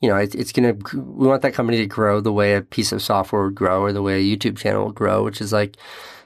[0.00, 2.62] you know, it's it's going to we want that company to grow the way a
[2.62, 5.52] piece of software would grow, or the way a YouTube channel would grow, which is
[5.52, 5.76] like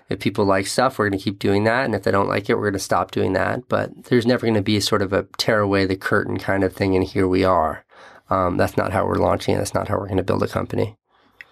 [0.09, 2.51] if people like stuff, we're going to keep doing that, and if they don't like
[2.51, 3.69] it, we're going to stop doing that.
[3.69, 6.75] But there's never going to be sort of a tear away the curtain kind of
[6.75, 7.85] thing, and here we are.
[8.29, 9.55] Um, that's not how we're launching.
[9.55, 9.59] it.
[9.59, 10.97] That's not how we're going to build a company.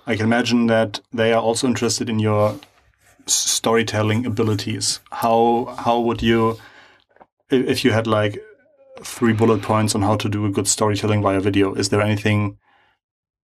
[0.06, 2.58] I can imagine that they are also interested in your
[3.26, 5.00] storytelling abilities.
[5.12, 6.58] How how would you,
[7.50, 8.42] if you had like
[9.02, 11.74] three bullet points on how to do a good storytelling via video?
[11.74, 12.58] Is there anything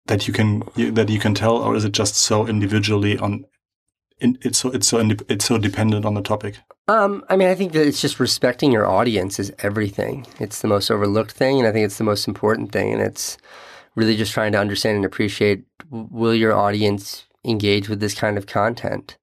[0.07, 3.45] that you can that you can tell, or is it just so individually on?
[4.21, 6.57] It's so it's so it's so dependent on the topic.
[6.87, 10.27] Um, I mean, I think that it's just respecting your audience is everything.
[10.39, 12.93] It's the most overlooked thing, and I think it's the most important thing.
[12.93, 13.39] And it's
[13.95, 18.47] really just trying to understand and appreciate will your audience engage with this kind of
[18.47, 19.17] content?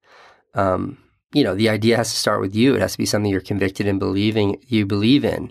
[0.54, 0.98] Um,
[1.32, 2.74] you know, the idea has to start with you.
[2.74, 5.50] It has to be something you're convicted in believing you believe in.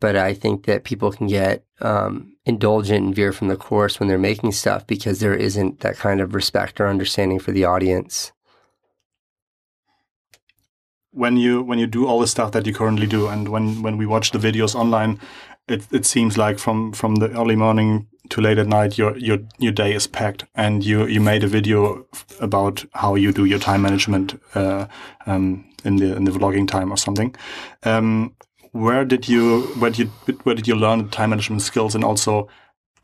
[0.00, 4.08] But I think that people can get um, indulgent and veer from the course when
[4.08, 8.32] they're making stuff because there isn't that kind of respect or understanding for the audience.
[11.16, 13.96] when you when you do all the stuff that you currently do and when when
[13.96, 15.18] we watch the videos online
[15.66, 19.38] it it seems like from from the early morning to late at night your your
[19.58, 22.06] your day is packed and you you made a video
[22.40, 24.86] about how you do your time management uh,
[25.24, 27.34] um, in the in the vlogging time or something
[27.84, 28.34] um,
[28.80, 32.48] where did you where did you where did you learn time management skills and also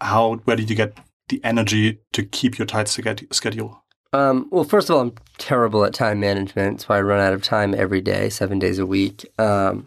[0.01, 3.83] how where did you get the energy to keep your tight schedule
[4.13, 6.83] Um, well, first of all, I'm terrible at time management.
[6.83, 9.25] so I run out of time every day, seven days a week.
[9.39, 9.87] Um,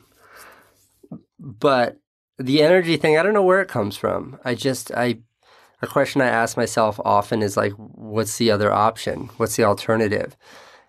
[1.40, 2.00] but
[2.40, 4.40] the energy thing, I don't know where it comes from.
[4.44, 5.20] I just, I,
[5.82, 9.30] a question I ask myself often is like, what's the other option?
[9.38, 10.36] What's the alternative?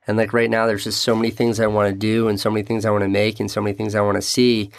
[0.06, 2.50] And like right now, there's just so many things I want to do and so
[2.50, 4.70] many things I want to make and so many things I want to see.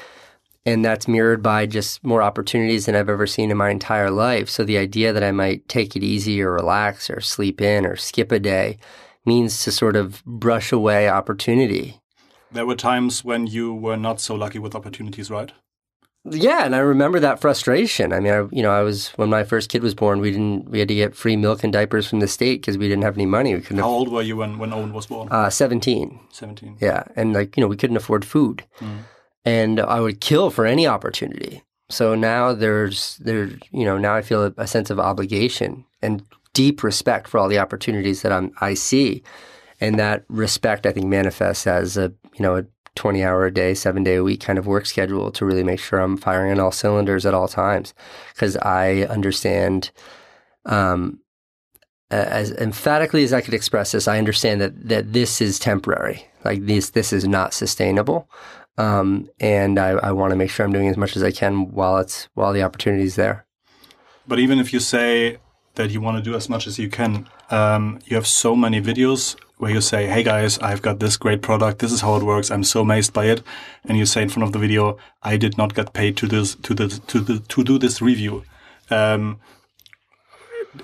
[0.66, 4.50] And that's mirrored by just more opportunities than I've ever seen in my entire life.
[4.50, 7.96] So the idea that I might take it easy or relax or sleep in or
[7.96, 8.78] skip a day
[9.26, 12.00] means to sort of brush away opportunity.
[12.52, 15.52] there were times when you were not so lucky with opportunities right
[16.32, 18.14] Yeah, and I remember that frustration.
[18.14, 20.20] I mean, I, you know, I was when my first kid was born.
[20.20, 20.70] We didn't.
[20.70, 23.18] We had to get free milk and diapers from the state because we didn't have
[23.18, 23.56] any money.
[23.56, 23.78] We couldn't.
[23.78, 26.20] how Have, old were you when when owen was born uh, Seventeen.
[26.32, 28.64] 17 Yeah, and like you know, we couldn't afford food,
[29.46, 31.64] and I would kill for any opportunity.
[31.90, 36.24] So now there's there, you know, now I feel a, a sense of obligation and
[36.54, 39.24] deep respect for all the opportunities that I'm I see,
[39.80, 42.66] and that respect I think manifests as a you know a
[42.98, 45.80] 20 hour a day, seven day a week kind of work schedule to really make
[45.80, 47.94] sure I'm firing on all cylinders at all times
[48.34, 49.92] because I understand.
[50.66, 51.22] Um,
[52.10, 56.26] as emphatically as I could express this, I understand that that this is temporary.
[56.46, 58.30] Like this, this is not sustainable,
[58.78, 61.72] um, and I, I want to make sure I'm doing as much as I can
[61.72, 63.46] while it's while the opportunity is there.
[64.28, 65.38] But even if you say
[65.76, 68.82] that you want to do as much as you can, um, you have so many
[68.82, 71.80] videos where you say, "Hey guys, I've got this great product.
[71.80, 72.52] This is how it works.
[72.52, 73.42] I'm so amazed by it."
[73.86, 76.56] And you say in front of the video, "I did not get paid to this
[76.56, 78.44] to this to the to do this review."
[78.90, 79.40] Um,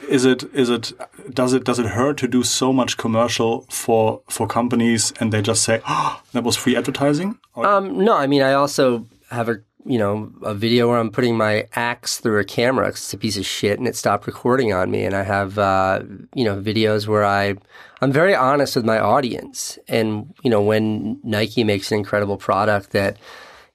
[0.10, 0.92] is it is it
[1.34, 5.42] does it does it hurt to do so much commercial for for companies and they
[5.42, 7.38] just say, "Oh, that was free advertising"?
[7.54, 11.12] Or- Um, no, I mean I also have a you know a video where I'm
[11.12, 12.90] putting my axe through a camera.
[12.90, 16.02] It's a piece of shit and it stopped recording on me, and I have uh,
[16.34, 17.56] you know videos where I
[18.02, 22.92] I'm very honest with my audience, and you know when Nike makes an incredible product
[22.92, 23.18] that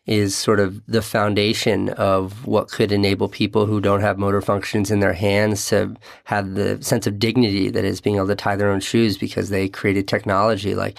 [0.09, 4.91] is sort of the foundation of what could enable people who don't have motor functions
[4.91, 5.95] in their hands to
[6.25, 9.51] have the sense of dignity that is being able to tie their own shoes because
[9.51, 10.97] they created technology like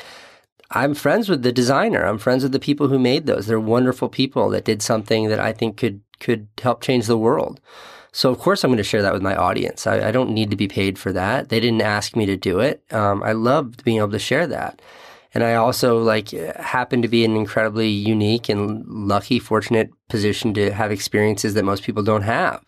[0.71, 2.05] I'm friends with the designer.
[2.05, 3.47] I'm friends with the people who made those.
[3.47, 7.61] They're wonderful people that did something that I think could could help change the world.
[8.11, 9.87] So of course I'm going to share that with my audience.
[9.87, 11.49] I, I, don't need to be paid for that.
[11.49, 12.83] They didn't ask me to do it.
[12.91, 14.81] Um, I loved being able to share that.
[15.33, 20.53] And I also like happen to be in an incredibly unique and lucky, fortunate position
[20.55, 22.65] to have experiences that most people don't have.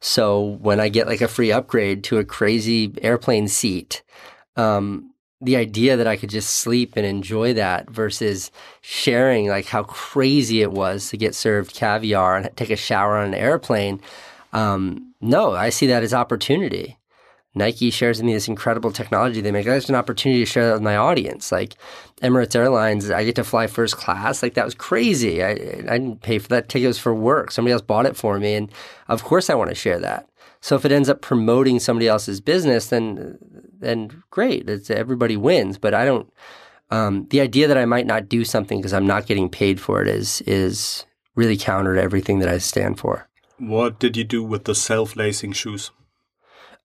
[0.00, 4.02] So when I get like a free upgrade to a crazy airplane seat,
[4.56, 5.11] um,
[5.42, 8.50] the idea that I could just sleep and enjoy that versus
[8.80, 13.28] sharing like how crazy it was to get served caviar and take a shower on
[13.28, 14.00] an airplane.
[14.52, 16.96] Um, no, I see that as opportunity.
[17.54, 19.66] Nike shares with me this incredible technology they make.
[19.66, 21.52] That's an opportunity to share that with my audience.
[21.52, 21.74] Like
[22.22, 24.42] Emirates Airlines, I get to fly first class.
[24.42, 25.42] Like that was crazy.
[25.42, 26.84] I, I didn't pay for that ticket.
[26.84, 27.50] It was for work.
[27.50, 28.54] Somebody else bought it for me.
[28.54, 28.70] And
[29.08, 30.28] of course I want to share that.
[30.60, 33.38] So if it ends up promoting somebody else's business, then,
[33.82, 34.68] then great.
[34.68, 35.76] It's everybody wins.
[35.78, 36.32] But I don't,
[36.90, 40.00] um, the idea that I might not do something because I'm not getting paid for
[40.02, 43.28] it is, is really counter to everything that I stand for.
[43.58, 45.90] What did you do with the self-lacing shoes?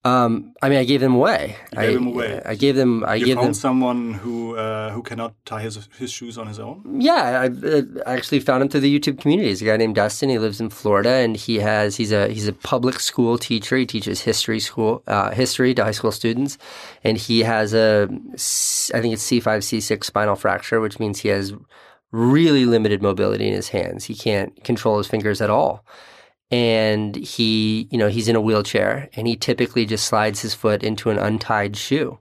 [0.07, 1.57] Um, I mean, I gave them away.
[1.71, 2.41] You gave I, them away.
[2.45, 3.03] I gave them.
[3.03, 6.47] I you gave found them someone who uh, who cannot tie his his shoes on
[6.47, 7.01] his own.
[7.01, 9.49] Yeah, I, I actually found him through the YouTube community.
[9.49, 10.29] He's a guy named Dustin.
[10.29, 13.75] He lives in Florida, and he has he's a he's a public school teacher.
[13.77, 16.57] He teaches history school uh, history to high school students,
[17.03, 18.07] and he has a
[18.93, 21.53] I think it's C five C six spinal fracture, which means he has
[22.11, 24.05] really limited mobility in his hands.
[24.05, 25.83] He can't control his fingers at all
[26.49, 30.83] and he, you know, he's in a wheelchair and he typically just slides his foot
[30.83, 32.19] into an untied shoe.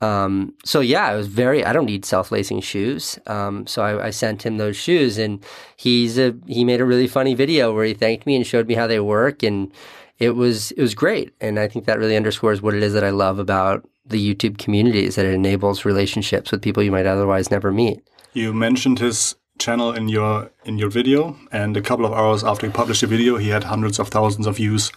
[0.00, 3.18] Um, so yeah, I was very, I don't need self-lacing shoes.
[3.26, 5.44] Um, so I, I, sent him those shoes and
[5.76, 8.74] he's a, he made a really funny video where he thanked me and showed me
[8.74, 9.42] how they work.
[9.42, 9.70] And
[10.18, 11.34] it was, it was great.
[11.38, 14.56] And I think that really underscores what it is that I love about the YouTube
[14.56, 18.00] community is that it enables relationships with people you might otherwise never meet.
[18.32, 22.66] You mentioned his channel in your in your video, and a couple of hours after
[22.66, 24.90] he published the video, he had hundreds of thousands of views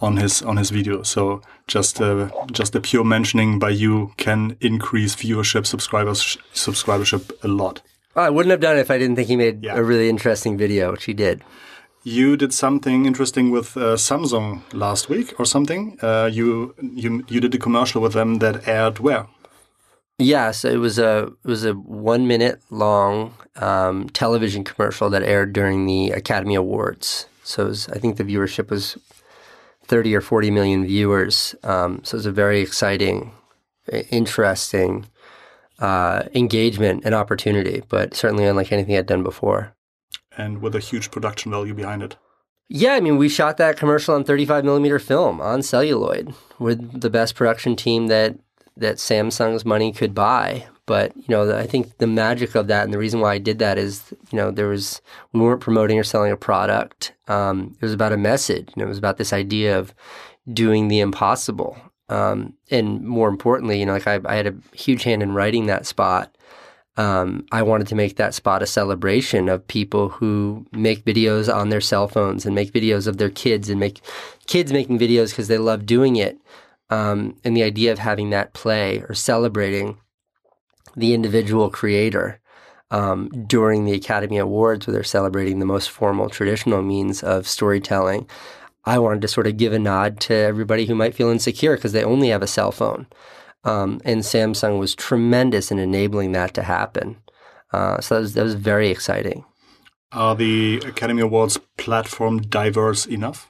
[0.00, 1.02] on his on his video.
[1.02, 7.48] So just uh, just the pure mentioning by you can increase viewership, subscribers subscribership a
[7.48, 7.82] lot.
[8.14, 9.76] Well, I wouldn't have done it if I didn't think he made yeah.
[9.76, 11.42] a really interesting video, which he did.
[12.02, 15.98] You did something interesting with uh, Samsung last week or something.
[16.02, 19.26] Uh, you you you did a commercial with them that aired where?
[20.20, 25.22] Yeah, so it was a it was a one minute long um, television commercial that
[25.22, 27.26] aired during the Academy Awards.
[27.42, 28.98] So was, I think the viewership was
[29.84, 31.54] thirty or forty million viewers.
[31.64, 33.32] Um, so it was a very exciting,
[34.10, 35.06] interesting
[35.78, 39.72] uh, engagement and opportunity, but certainly unlike anything I'd done before.
[40.36, 42.16] And with a huge production value behind it.
[42.68, 47.10] Yeah, I mean, we shot that commercial on 35 millimeter film on celluloid with the
[47.10, 48.36] best production team that
[48.80, 50.66] that Samsung's money could buy.
[50.86, 53.60] But you know, I think the magic of that and the reason why I did
[53.60, 55.00] that is, you know, there was
[55.32, 57.14] we weren't promoting or selling a product.
[57.28, 58.68] Um, it was about a message.
[58.76, 59.94] Know, it was about this idea of
[60.52, 61.76] doing the impossible.
[62.08, 65.66] Um, and more importantly, you know, like I, I, had a huge hand in writing
[65.66, 66.36] that spot.
[66.96, 71.68] Um, I wanted to make that spot a celebration of people who make videos on
[71.68, 74.00] their cell phones and make videos of their kids and make
[74.48, 76.36] kids making videos because they love doing it.
[76.90, 79.98] Um, and the idea of having that play or celebrating
[80.96, 82.40] the individual creator
[82.90, 88.28] um, during the Academy Awards, where they're celebrating the most formal traditional means of storytelling.
[88.84, 91.92] I wanted to sort of give a nod to everybody who might feel insecure because
[91.92, 93.06] they only have a cell phone.
[93.62, 97.18] Um, and Samsung was tremendous in enabling that to happen.
[97.72, 99.44] Uh, so that was, that was very exciting.
[100.12, 103.49] Are the Academy Awards platform diverse enough?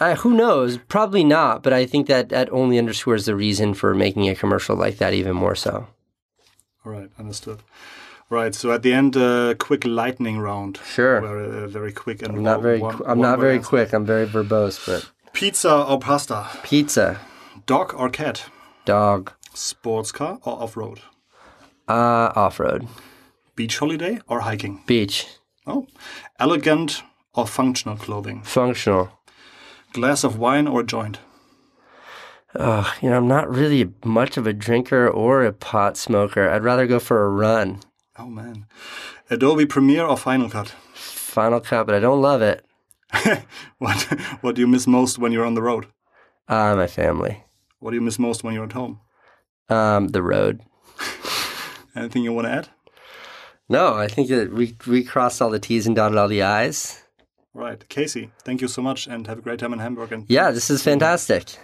[0.00, 0.78] Uh, who knows?
[0.88, 4.76] Probably not, but I think that that only underscores the reason for making a commercial
[4.76, 5.86] like that even more so.
[6.84, 7.60] All right, understood.
[8.28, 10.80] Right, so at the end, a uh, quick lightning round.
[10.84, 11.20] Sure.
[11.20, 12.80] Very, uh, very quick and I'm not very.
[12.80, 13.68] One, I'm one not very answer.
[13.68, 13.92] quick.
[13.92, 16.48] I'm very verbose, but pizza or pasta.
[16.62, 17.20] Pizza.
[17.66, 18.46] Dog or cat.
[18.84, 19.32] Dog.
[19.54, 21.00] Sports car or off road.
[21.86, 22.88] Uh, off road.
[23.54, 24.82] Beach holiday or hiking.
[24.86, 25.26] Beach.
[25.66, 25.86] Oh,
[26.40, 27.02] elegant
[27.34, 28.42] or functional clothing.
[28.42, 29.10] Functional.
[29.94, 31.20] Glass of wine or joint?
[32.52, 36.50] Uh, you know, I'm not really much of a drinker or a pot smoker.
[36.50, 37.78] I'd rather go for a run.
[38.18, 38.66] Oh man,
[39.30, 40.68] Adobe Premiere or Final Cut?
[40.94, 42.66] Final Cut, but I don't love it.
[43.78, 44.02] what
[44.40, 45.86] What do you miss most when you're on the road?
[46.48, 47.44] Uh, my family.
[47.78, 48.98] What do you miss most when you're at home?
[49.68, 50.60] Um, the road.
[51.94, 52.68] Anything you want to add?
[53.68, 57.03] No, I think that we we crossed all the T's and dotted all the I's.
[57.54, 57.88] Right.
[57.88, 60.12] Casey, thank you so much and have a great time in Hamburg.
[60.12, 61.56] And yeah, this is fantastic.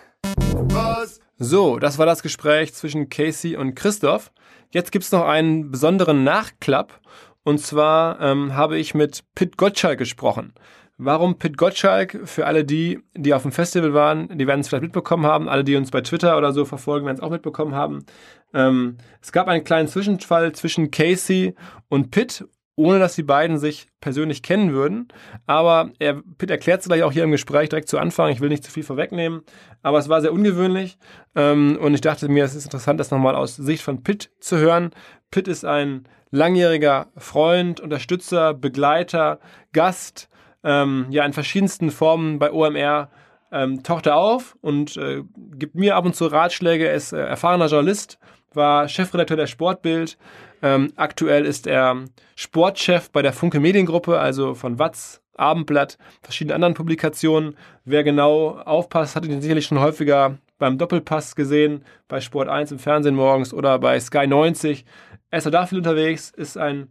[1.39, 4.31] So, das war das Gespräch zwischen Casey und Christoph.
[4.71, 7.01] Jetzt gibt es noch einen besonderen Nachklapp.
[7.43, 10.53] Und zwar ähm, habe ich mit Pit Gottschalk gesprochen.
[10.99, 12.21] Warum Pit Gottschalk?
[12.25, 15.49] Für alle die, die auf dem Festival waren, die werden es vielleicht mitbekommen haben.
[15.49, 18.05] Alle, die uns bei Twitter oder so verfolgen, werden es auch mitbekommen haben.
[18.53, 21.55] Ähm, es gab einen kleinen Zwischenfall zwischen Casey
[21.89, 22.45] und Pitt,
[22.81, 25.09] ohne dass die beiden sich persönlich kennen würden.
[25.47, 28.31] Aber er, Pitt erklärt es gleich auch hier im Gespräch direkt zu Anfang.
[28.31, 29.43] Ich will nicht zu viel vorwegnehmen.
[29.83, 30.99] Aber es war sehr ungewöhnlich.
[31.37, 34.57] Ähm, und ich dachte mir, es ist interessant, das nochmal aus Sicht von Pitt zu
[34.57, 34.91] hören.
[35.31, 39.41] Pitt ist ein langjähriger Freund, Unterstützer, Begleiter,
[39.73, 40.31] Gast
[40.65, 43.11] ähm, ja in verschiedensten Formen bei OMR
[43.53, 45.23] ähm, taucht er auf und äh,
[45.55, 46.89] gibt mir ab und zu Ratschläge.
[46.89, 48.19] Er ist äh, erfahrener Journalist,
[48.55, 50.17] war Chefredakteur der Sportbild.
[50.63, 52.05] Ähm, aktuell ist er
[52.37, 57.57] Sportchef bei der Funke Mediengruppe, also von Watz, Abendblatt, verschiedenen anderen Publikationen.
[57.85, 62.79] Wer genau aufpasst, hat ihn sicherlich schon häufiger beim Doppelpass gesehen, bei Sport 1 im
[62.79, 64.85] Fernsehen morgens oder bei Sky 90.
[65.31, 66.89] Er ist da viel unterwegs, ist ein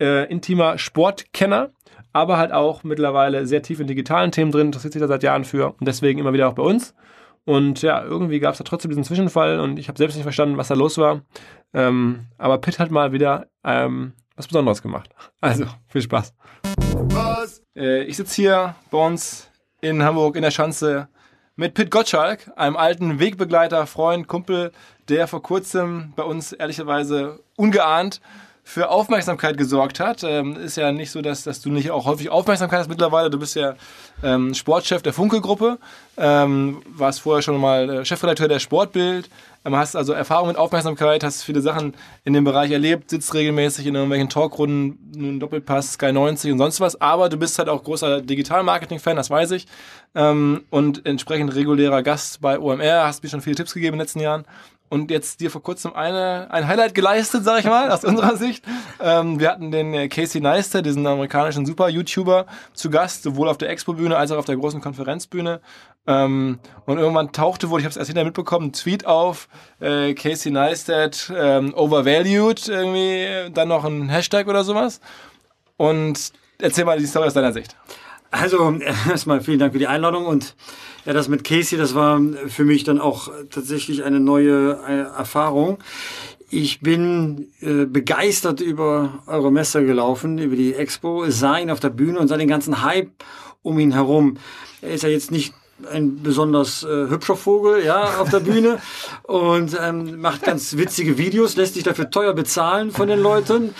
[0.00, 1.70] äh, intimer Sportkenner
[2.12, 5.44] aber halt auch mittlerweile sehr tief in digitalen Themen drin, interessiert sich da seit Jahren
[5.44, 6.94] für und deswegen immer wieder auch bei uns.
[7.44, 10.56] Und ja, irgendwie gab es da trotzdem diesen Zwischenfall und ich habe selbst nicht verstanden,
[10.56, 11.22] was da los war.
[11.72, 15.10] Ähm, aber Pitt hat mal wieder ähm, was Besonderes gemacht.
[15.40, 16.34] Also, viel Spaß.
[17.76, 19.50] Äh, ich sitze hier bei uns
[19.80, 21.08] in Hamburg in der Schanze
[21.56, 24.72] mit Pitt Gottschalk, einem alten Wegbegleiter, Freund, Kumpel,
[25.08, 28.20] der vor kurzem bei uns ehrlicherweise ungeahnt
[28.62, 30.22] für Aufmerksamkeit gesorgt hat.
[30.22, 33.30] Ähm, ist ja nicht so, dass, dass du nicht auch häufig Aufmerksamkeit hast mittlerweile.
[33.30, 33.74] Du bist ja
[34.22, 35.78] ähm, Sportchef der Funke-Gruppe,
[36.16, 39.28] ähm, warst vorher schon mal äh, Chefredakteur der Sportbild,
[39.64, 41.94] ähm, hast also Erfahrung mit Aufmerksamkeit, hast viele Sachen
[42.24, 46.80] in dem Bereich erlebt, sitzt regelmäßig in irgendwelchen Talkrunden, nun Doppelpass, Sky 90 und sonst
[46.80, 47.00] was.
[47.00, 49.66] Aber du bist halt auch großer Digital-Marketing-Fan, das weiß ich.
[50.14, 54.04] Ähm, und entsprechend regulärer Gast bei OMR, hast mir schon viele Tipps gegeben in den
[54.04, 54.44] letzten Jahren
[54.90, 58.64] und jetzt dir vor kurzem eine, ein Highlight geleistet, sag ich mal, aus unserer Sicht.
[59.00, 63.70] Ähm, wir hatten den äh, Casey Neistat, diesen amerikanischen Super-YouTuber, zu Gast, sowohl auf der
[63.70, 65.60] Expo-Bühne als auch auf der großen Konferenzbühne.
[66.06, 70.12] Ähm, und irgendwann tauchte wohl, ich habe es erst hinterher mitbekommen, ein Tweet auf, äh,
[70.14, 75.00] Casey Neistat ähm, overvalued, irgendwie, dann noch ein Hashtag oder sowas.
[75.76, 77.76] Und erzähl mal die Story aus deiner Sicht.
[78.30, 78.78] Also
[79.08, 80.54] erstmal vielen Dank für die Einladung und
[81.04, 85.78] ja, das mit Casey, das war für mich dann auch tatsächlich eine neue äh, Erfahrung.
[86.50, 91.90] Ich bin äh, begeistert über eure Messe gelaufen, über die Expo, sah ihn auf der
[91.90, 93.10] Bühne und sah den ganzen Hype
[93.62, 94.36] um ihn herum.
[94.82, 95.54] Er ist ja jetzt nicht
[95.90, 98.78] ein besonders äh, hübscher Vogel, ja, auf der Bühne
[99.22, 103.74] und ähm, macht ganz witzige Videos, lässt sich dafür teuer bezahlen von den Leuten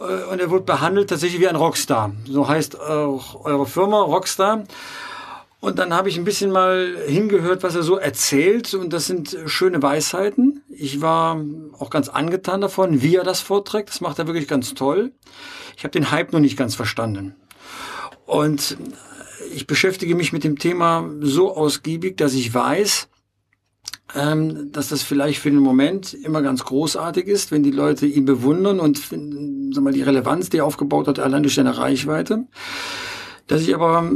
[0.00, 2.12] und er wird behandelt tatsächlich wie ein Rockstar.
[2.24, 4.64] So heißt auch eure Firma Rockstar.
[5.60, 8.72] Und dann habe ich ein bisschen mal hingehört, was er so erzählt.
[8.72, 10.62] Und das sind schöne Weisheiten.
[10.70, 11.38] Ich war
[11.78, 13.90] auch ganz angetan davon, wie er das vorträgt.
[13.90, 15.12] Das macht er wirklich ganz toll.
[15.76, 17.34] Ich habe den Hype noch nicht ganz verstanden.
[18.24, 18.78] Und
[19.52, 23.08] ich beschäftige mich mit dem Thema so ausgiebig, dass ich weiß,
[24.14, 28.24] ähm, dass das vielleicht für den Moment immer ganz großartig ist, wenn die Leute ihn
[28.24, 32.46] bewundern und sag mal, die Relevanz, die er aufgebaut hat, allein durch seine Reichweite.
[33.46, 34.10] Dass ich aber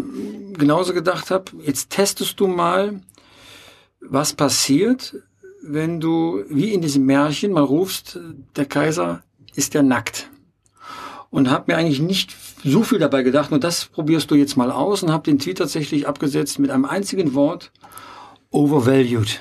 [0.53, 3.01] genauso gedacht habe, jetzt testest du mal,
[4.01, 5.17] was passiert,
[5.62, 8.19] wenn du wie in diesem Märchen mal rufst,
[8.57, 9.23] der Kaiser
[9.55, 10.29] ist ja nackt.
[11.31, 14.71] Und habe mir eigentlich nicht so viel dabei gedacht, und das probierst du jetzt mal
[14.71, 17.73] aus und habe den Tweet tatsächlich abgesetzt mit einem einzigen Wort,
[18.51, 19.41] overvalued.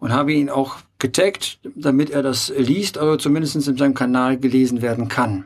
[0.00, 4.82] Und habe ihn auch getaggt, damit er das liest, aber zumindest in seinem Kanal gelesen
[4.82, 5.44] werden kann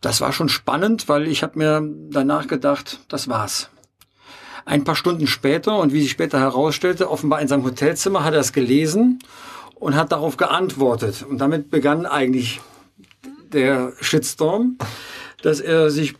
[0.00, 3.70] das war schon spannend, weil ich habe mir danach gedacht, das war's.
[4.64, 8.40] Ein paar Stunden später und wie sich später herausstellte, offenbar in seinem Hotelzimmer hat er
[8.40, 9.18] es gelesen
[9.74, 11.24] und hat darauf geantwortet.
[11.28, 12.60] Und damit begann eigentlich
[13.52, 14.78] der Shitstorm,
[15.42, 16.14] dass er sich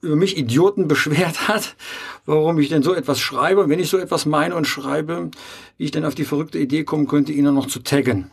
[0.00, 1.76] über mich Idioten beschwert hat,
[2.26, 5.30] warum ich denn so etwas schreibe und wenn ich so etwas meine und schreibe,
[5.76, 8.30] wie ich denn auf die verrückte Idee kommen könnte, ihn dann noch zu taggen.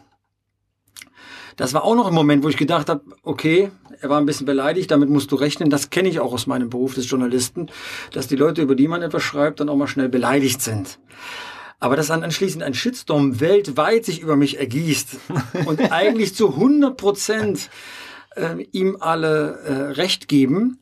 [1.57, 4.45] Das war auch noch ein Moment, wo ich gedacht habe, okay, er war ein bisschen
[4.45, 5.69] beleidigt, damit musst du rechnen.
[5.69, 7.67] Das kenne ich auch aus meinem Beruf des Journalisten,
[8.13, 10.97] dass die Leute, über die man etwas schreibt, dann auch mal schnell beleidigt sind.
[11.79, 15.17] Aber dass dann anschließend ein Shitstorm weltweit sich über mich ergießt
[15.65, 17.69] und eigentlich zu 100 Prozent
[18.35, 20.79] äh, ihm alle äh, Recht geben,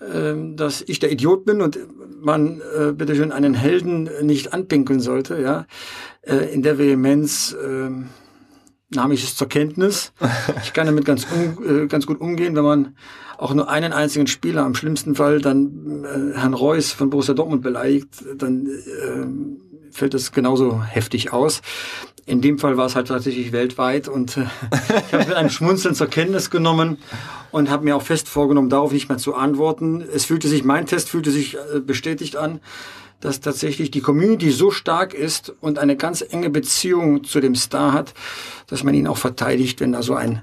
[0.00, 1.78] dass ich der Idiot bin und
[2.20, 5.66] man äh, bitte schön einen Helden nicht anpinkeln sollte, ja,
[6.22, 7.90] äh, in der Vehemenz äh,
[8.90, 10.12] nahm ich es zur Kenntnis.
[10.62, 12.96] Ich kann damit ganz, um, äh, ganz gut umgehen, wenn man
[13.38, 17.62] auch nur einen einzigen Spieler, am schlimmsten Fall dann äh, Herrn Reus von Borussia Dortmund
[17.62, 21.62] beleidigt, dann äh, fällt das genauso heftig aus.
[22.28, 24.44] In dem Fall war es halt tatsächlich weltweit und äh,
[25.08, 26.98] ich habe mit einem Schmunzeln zur Kenntnis genommen
[27.52, 30.02] und habe mir auch fest vorgenommen, darauf nicht mehr zu antworten.
[30.02, 32.60] Es fühlte sich, mein Test fühlte sich äh, bestätigt an,
[33.20, 37.94] dass tatsächlich die Community so stark ist und eine ganz enge Beziehung zu dem Star
[37.94, 38.12] hat,
[38.66, 40.42] dass man ihn auch verteidigt, wenn da so ein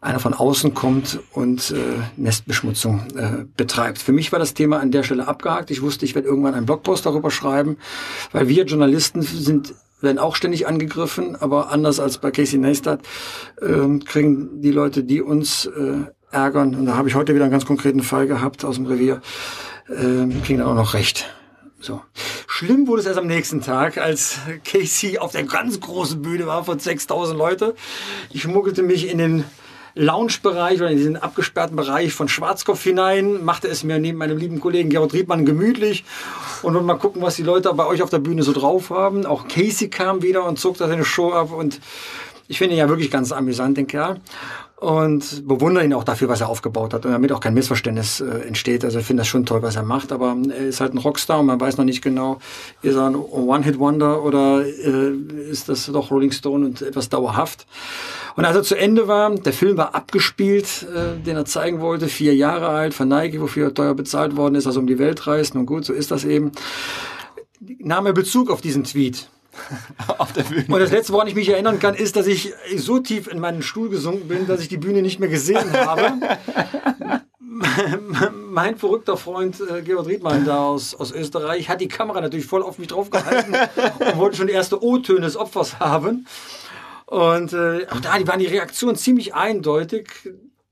[0.00, 1.76] einer von außen kommt und äh,
[2.16, 3.98] Nestbeschmutzung äh, betreibt.
[3.98, 5.72] Für mich war das Thema an der Stelle abgehakt.
[5.72, 7.78] Ich wusste, ich werde irgendwann einen Blogpost darüber schreiben,
[8.30, 13.00] weil wir Journalisten sind werden auch ständig angegriffen, aber anders als bei Casey Neistat
[13.60, 17.52] äh, kriegen die Leute, die uns äh, ärgern, und da habe ich heute wieder einen
[17.52, 19.20] ganz konkreten Fall gehabt aus dem Revier,
[19.88, 21.26] äh, kriegen dann auch noch recht.
[21.80, 22.00] So.
[22.48, 26.64] Schlimm wurde es erst am nächsten Tag, als Casey auf der ganz großen Bühne war
[26.64, 27.74] von 6000 Leute.
[28.30, 29.44] Ich muggelte mich in den
[29.98, 34.60] Lounge-Bereich oder in diesen abgesperrten Bereich von Schwarzkopf hinein, machte es mir neben meinem lieben
[34.60, 36.04] Kollegen Gerhard Riedmann gemütlich.
[36.62, 39.26] Und wollte mal gucken, was die Leute bei euch auf der Bühne so drauf haben.
[39.26, 41.52] Auch Casey kam wieder und zog da seine Show ab.
[41.52, 41.80] Und
[42.46, 44.20] ich finde ihn ja wirklich ganz amüsant, den Kerl
[44.80, 48.46] und bewundere ihn auch dafür, was er aufgebaut hat und damit auch kein Missverständnis äh,
[48.46, 48.84] entsteht.
[48.84, 51.40] Also ich finde das schon toll, was er macht, aber er ist halt ein Rockstar
[51.40, 52.38] und man weiß noch nicht genau,
[52.82, 55.10] ist er ein One-Hit-Wonder oder äh,
[55.50, 57.66] ist das doch Rolling Stone und etwas dauerhaft.
[58.36, 62.06] Und als er zu Ende war, der Film war abgespielt, äh, den er zeigen wollte,
[62.06, 65.26] vier Jahre alt, von Nike, wofür er teuer bezahlt worden ist, also um die Welt
[65.26, 65.56] reist.
[65.56, 66.52] Nun gut, so ist das eben.
[67.80, 69.28] Nahm er Bezug auf diesen Tweet
[70.18, 70.66] auf der Bühne.
[70.68, 73.62] Und das letzte, woran ich mich erinnern kann, ist, dass ich so tief in meinen
[73.62, 76.18] Stuhl gesunken bin, dass ich die Bühne nicht mehr gesehen habe.
[78.50, 82.62] mein verrückter Freund äh, Georg Riedmann da aus, aus Österreich hat die Kamera natürlich voll
[82.62, 83.54] auf mich draufgehalten
[83.98, 86.26] und wollte schon die erste O-Töne des Opfers haben.
[87.06, 90.08] Und äh, auch da die waren die Reaktionen ziemlich eindeutig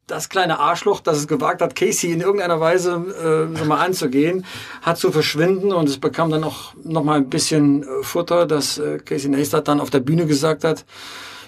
[0.06, 4.44] das kleine Arschloch, das es gewagt hat, Casey in irgendeiner Weise äh, so mal anzugehen,
[4.82, 8.78] hat zu verschwinden und es bekam dann auch noch mal ein bisschen äh, Futter, dass
[8.78, 10.84] äh, Casey Neistat dann auf der Bühne gesagt hat,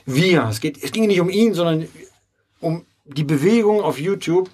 [0.06, 1.88] wir, es geht, es ging nicht um ihn, sondern
[2.60, 4.50] um die Bewegung auf YouTube,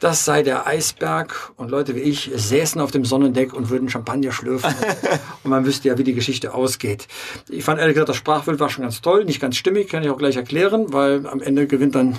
[0.00, 4.32] das sei der Eisberg und Leute wie ich säßen auf dem Sonnendeck und würden Champagner
[4.32, 4.74] schlürfen
[5.44, 7.06] und man wüsste ja, wie die Geschichte ausgeht.
[7.48, 10.10] Ich fand ehrlich gesagt, das Sprachbild war schon ganz toll, nicht ganz stimmig, kann ich
[10.10, 12.18] auch gleich erklären, weil am Ende gewinnt dann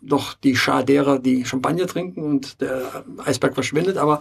[0.00, 3.96] doch die Schar derer, die Champagner trinken und der Eisberg verschwindet.
[3.96, 4.20] Aber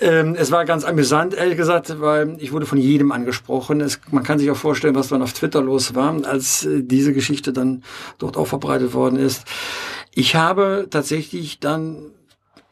[0.00, 3.80] ähm, es war ganz amüsant, ehrlich gesagt, weil ich wurde von jedem angesprochen.
[3.80, 7.12] Es, man kann sich auch vorstellen, was dann auf Twitter los war, als äh, diese
[7.12, 7.82] Geschichte dann
[8.18, 9.44] dort auch verbreitet worden ist.
[10.14, 12.10] Ich habe tatsächlich dann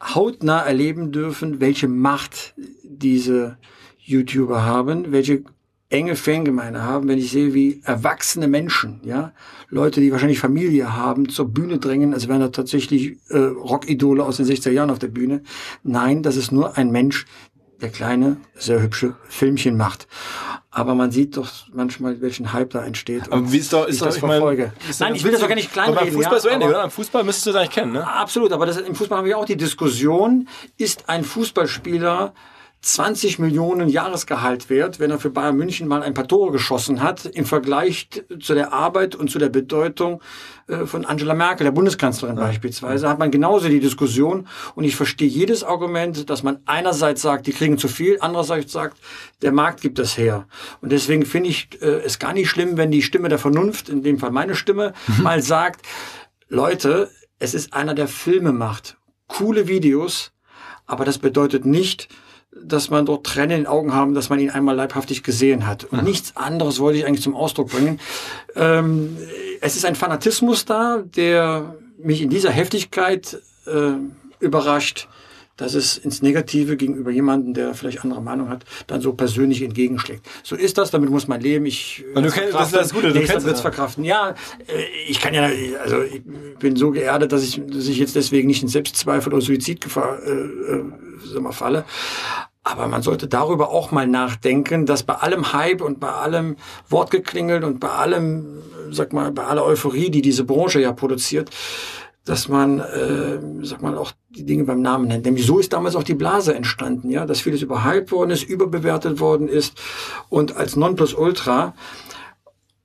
[0.01, 2.53] hautnah erleben dürfen, welche Macht
[2.83, 3.57] diese
[3.99, 5.43] YouTuber haben, welche
[5.91, 9.33] enge Fangemeinde haben, wenn ich sehe, wie erwachsene Menschen, ja,
[9.69, 14.37] Leute, die wahrscheinlich Familie haben, zur Bühne drängen, als wären da tatsächlich äh, Rockidole aus
[14.37, 15.43] den 60er Jahren auf der Bühne.
[15.83, 17.25] Nein, das ist nur ein Mensch,
[17.81, 20.07] der kleine, sehr hübsche Filmchen macht.
[20.69, 23.31] Aber man sieht doch manchmal, welchen Hype da entsteht.
[23.31, 25.73] Aber wie ist doch, ist doch, ich meine, Nein, ich will das doch gar nicht
[25.73, 26.05] kleinreden.
[26.05, 26.83] Beim Fußball ja, so ähnlich, oder?
[26.83, 28.07] Am Fußball müsstest du das eigentlich kennen, ne?
[28.07, 32.33] Absolut, aber das, im Fußball haben wir auch die Diskussion, ist ein Fußballspieler
[32.83, 37.25] 20 Millionen Jahresgehalt wert, wenn er für Bayern München mal ein paar Tore geschossen hat,
[37.25, 38.09] im Vergleich
[38.39, 40.19] zu der Arbeit und zu der Bedeutung
[40.67, 42.43] äh, von Angela Merkel, der Bundeskanzlerin ja.
[42.43, 44.47] beispielsweise, hat man genauso die Diskussion.
[44.73, 48.97] Und ich verstehe jedes Argument, dass man einerseits sagt, die kriegen zu viel, andererseits sagt,
[49.43, 50.47] der Markt gibt das her.
[50.81, 54.01] Und deswegen finde ich äh, es gar nicht schlimm, wenn die Stimme der Vernunft, in
[54.01, 55.23] dem Fall meine Stimme, mhm.
[55.23, 55.85] mal sagt,
[56.49, 58.97] Leute, es ist einer, der Filme macht.
[59.27, 60.31] Coole Videos,
[60.87, 62.09] aber das bedeutet nicht,
[62.53, 65.85] dass man dort Tränen in den Augen haben, dass man ihn einmal leibhaftig gesehen hat.
[65.85, 67.99] Und nichts anderes wollte ich eigentlich zum Ausdruck bringen.
[68.55, 69.17] Ähm,
[69.61, 73.93] es ist ein Fanatismus da, der mich in dieser Heftigkeit äh,
[74.39, 75.07] überrascht,
[75.61, 80.25] dass es ins Negative gegenüber jemanden, der vielleicht andere Meinung hat, dann so persönlich entgegenschlägt.
[80.41, 81.67] So ist das, damit muss man leben.
[81.67, 84.03] Ich du kennst, das ist das Gute, du kennst es verkraften.
[84.03, 84.31] Ja,
[84.67, 85.47] äh, ich kann ja,
[85.83, 86.23] also ich
[86.57, 90.31] bin so geerdet, dass ich, dass ich jetzt deswegen nicht in Selbstzweifel oder Suizidgefahr äh,
[90.31, 90.83] äh,
[91.31, 91.85] sag mal, falle.
[92.63, 96.55] Aber man sollte darüber auch mal nachdenken, dass bei allem Hype und bei allem
[96.89, 101.51] Wortgeklingel und bei allem, sag mal, bei aller Euphorie, die diese Branche ja produziert,
[102.25, 105.25] dass man, äh, sag mal, auch die Dinge beim Namen nennt.
[105.25, 109.19] Nämlich so ist damals auch die Blase entstanden, ja, dass vieles überhyped worden ist, überbewertet
[109.19, 109.79] worden ist
[110.29, 111.73] und als Nonplusultra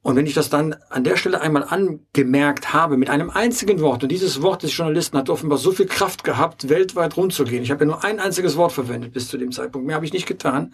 [0.06, 4.04] und wenn ich das dann an der Stelle einmal angemerkt habe, mit einem einzigen Wort,
[4.04, 7.64] und dieses Wort des Journalisten hat offenbar so viel Kraft gehabt, weltweit rund zu gehen.
[7.64, 10.12] Ich habe ja nur ein einziges Wort verwendet bis zu dem Zeitpunkt, mehr habe ich
[10.12, 10.72] nicht getan,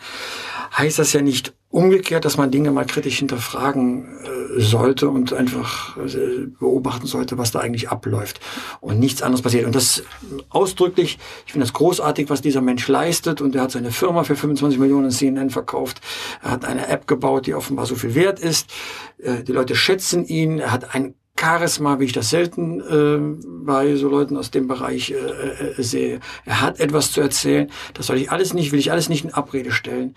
[0.77, 5.97] heißt das ja nicht umgekehrt, dass man Dinge mal kritisch hinterfragen äh, sollte und einfach
[5.97, 8.41] äh, beobachten sollte, was da eigentlich abläuft
[8.81, 9.65] und nichts anderes passiert.
[9.65, 10.05] Und das
[10.51, 14.37] ausdrücklich, ich finde das großartig, was dieser Mensch leistet und er hat seine Firma für
[14.37, 16.03] 25 Millionen CNN verkauft.
[16.43, 18.71] Er hat eine App gebaut, die offenbar so viel wert ist.
[19.19, 20.59] Äh, die Leute schätzen ihn.
[20.59, 25.11] Er hat ein Charisma, wie ich das selten äh, bei so Leuten aus dem Bereich
[25.11, 26.21] äh, äh, sehe.
[26.45, 27.71] Er hat etwas zu erzählen.
[27.95, 30.15] Das soll ich alles nicht, will ich alles nicht in Abrede stellen.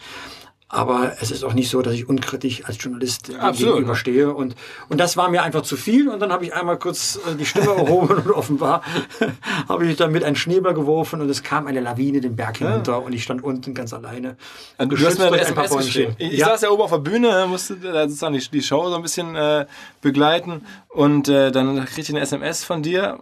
[0.67, 3.75] Aber es ist auch nicht so, dass ich unkritisch als Journalist Absolut.
[3.75, 4.33] gegenüberstehe.
[4.33, 4.55] Und,
[4.89, 6.09] und das war mir einfach zu viel.
[6.09, 8.81] Und dann habe ich einmal kurz äh, die Stimme erhoben und offenbar
[9.69, 13.13] habe ich damit einen Schneeball geworfen und es kam eine Lawine den Berg hinunter und
[13.13, 14.37] ich stand unten ganz alleine.
[14.79, 16.15] Du hast mir ein paar geschrieben.
[16.17, 16.47] Ich Ja.
[16.47, 19.35] saß ja oben auf der Bühne, musste da sozusagen die, die Show so ein bisschen
[19.35, 19.67] äh,
[20.01, 23.19] begleiten und äh, dann kriegte ich eine SMS von dir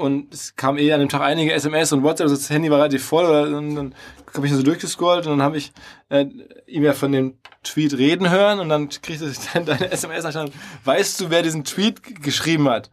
[0.00, 2.78] und es kam eh an dem Tag einige SMS und WhatsApp, also das Handy war
[2.78, 3.94] relativ voll und dann
[4.34, 5.72] habe ich so durchgescrollt und dann habe ich
[6.08, 6.26] äh,
[6.66, 10.30] ihm ja von dem Tweet reden hören und dann kriegte ich dann deine SMS da
[10.30, 10.52] stand,
[10.84, 12.90] weißt du, wer diesen Tweet geschrieben hat?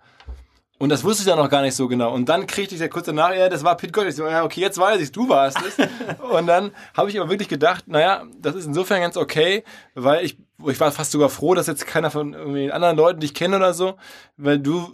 [0.79, 2.13] Und das wusste ich dann noch gar nicht so genau.
[2.13, 4.11] Und dann kriegte ich ja kurz danach, ja, das war Pete Gottlieb.
[4.11, 5.75] Ich so, ja, okay, jetzt weiß ich, du warst es.
[6.31, 9.63] und dann habe ich aber wirklich gedacht, naja, das ist insofern ganz okay,
[9.95, 10.37] weil ich,
[10.67, 13.73] ich war fast sogar froh, dass jetzt keiner von irgendwie anderen Leuten dich kennt oder
[13.73, 13.95] so,
[14.37, 14.91] weil du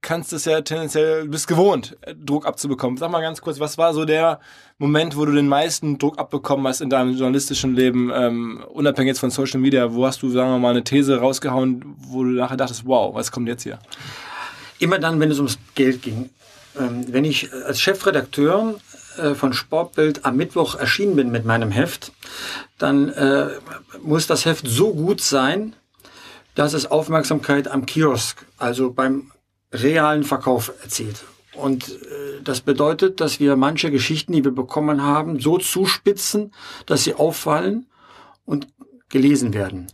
[0.00, 2.96] kannst es ja tendenziell, bist gewohnt, Druck abzubekommen.
[2.96, 4.40] Sag mal ganz kurz, was war so der
[4.78, 9.20] Moment, wo du den meisten Druck abbekommen hast in deinem journalistischen Leben, ähm, unabhängig jetzt
[9.20, 9.92] von Social Media?
[9.92, 13.32] Wo hast du, sagen wir mal, eine These rausgehauen, wo du nachher dachtest, wow, was
[13.32, 13.78] kommt jetzt hier?
[14.78, 16.30] Immer dann, wenn es ums Geld ging.
[16.78, 18.74] Ähm, wenn ich als Chefredakteur
[19.18, 22.12] äh, von Sportbild am Mittwoch erschienen bin mit meinem Heft,
[22.78, 23.48] dann äh,
[24.02, 25.74] muss das Heft so gut sein,
[26.54, 29.30] dass es Aufmerksamkeit am Kiosk, also beim
[29.82, 31.24] realen Verkauf erzielt.
[31.54, 36.52] Und äh, das bedeutet, dass wir manche Geschichten, die wir bekommen haben, so zuspitzen,
[36.84, 37.86] dass sie auffallen
[38.44, 38.68] und
[39.08, 39.86] gelesen werden.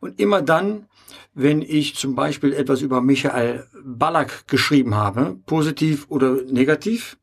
[0.00, 0.86] Und immer dann,
[1.34, 7.18] wenn ich zum Beispiel etwas über Michael Ballack geschrieben habe, positiv oder negativ,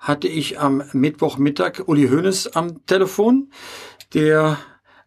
[0.00, 3.50] hatte ich am Mittwochmittag Uli Hoeneß am Telefon,
[4.14, 4.58] der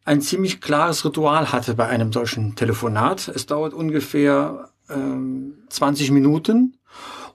[0.03, 3.27] ein ziemlich klares Ritual hatte bei einem solchen Telefonat.
[3.27, 6.77] Es dauert ungefähr ähm, 20 Minuten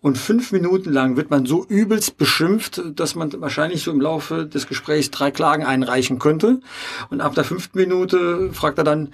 [0.01, 4.47] und fünf Minuten lang wird man so übelst beschimpft, dass man wahrscheinlich so im Laufe
[4.47, 6.61] des Gesprächs drei Klagen einreichen könnte.
[7.11, 9.13] Und ab der fünften Minute fragt er dann,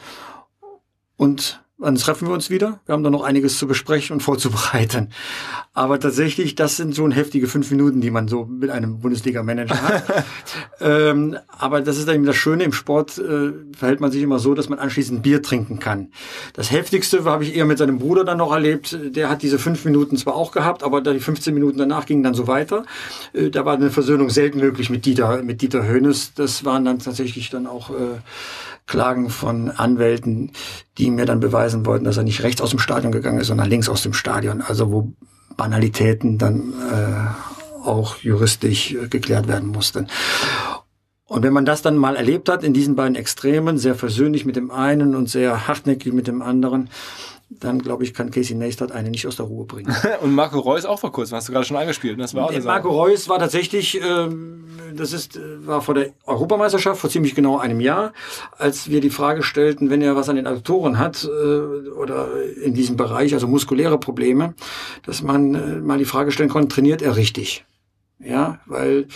[1.17, 2.81] und wann treffen wir uns wieder?
[2.87, 5.11] Wir haben da noch einiges zu besprechen und vorzubereiten.
[5.75, 10.05] Aber tatsächlich, das sind schon heftige fünf Minuten, die man so mit einem Bundesliga-Manager hat.
[10.81, 14.39] ähm, aber das ist dann eben das Schöne, im Sport äh, verhält man sich immer
[14.39, 16.13] so, dass man anschließend Bier trinken kann.
[16.53, 18.97] Das Heftigste habe ich eher mit seinem Bruder dann noch erlebt.
[19.03, 22.35] Der hat diese fünf Minuten zwar auch gehabt, aber die 15 Minuten danach gingen dann
[22.35, 22.85] so weiter.
[23.33, 26.35] Äh, da war eine Versöhnung selten möglich mit Dieter, mit Dieter Höhnes.
[26.35, 28.21] Das waren dann tatsächlich dann auch äh,
[28.93, 30.53] Klagen von Anwälten,
[30.99, 33.71] die mir dann beweisen wollten, dass er nicht rechts aus dem Stadion gegangen ist, sondern
[33.71, 34.61] links aus dem Stadion.
[34.61, 35.15] Also wo
[35.57, 40.09] Banalitäten dann äh, auch juristisch äh, geklärt werden mussten.
[41.25, 44.57] Und wenn man das dann mal erlebt hat in diesen beiden Extremen, sehr versöhnlich mit
[44.57, 46.91] dem einen und sehr hartnäckig mit dem anderen,
[47.49, 49.95] dann glaube ich, kann Casey Neistat eine nicht aus der Ruhe bringen.
[50.21, 52.17] Und Marco Reus auch vor kurzem, hast du gerade schon angespielt.
[52.17, 52.25] ne?
[52.25, 52.65] Das war auch Sache.
[52.65, 54.62] Marco Reus war tatsächlich, ähm,
[54.93, 58.13] das ist, äh, war vor der Europameisterschaft vor ziemlich genau einem Jahr,
[58.59, 62.29] als wir die Frage stellten, wenn er was an den Adduktoren hat äh, oder
[62.63, 64.55] in diesem Bereich, also muskuläre Probleme,
[65.05, 67.65] dass man äh, mal die Frage stellen konnte, trainiert er richtig?
[68.25, 69.09] Ja, weil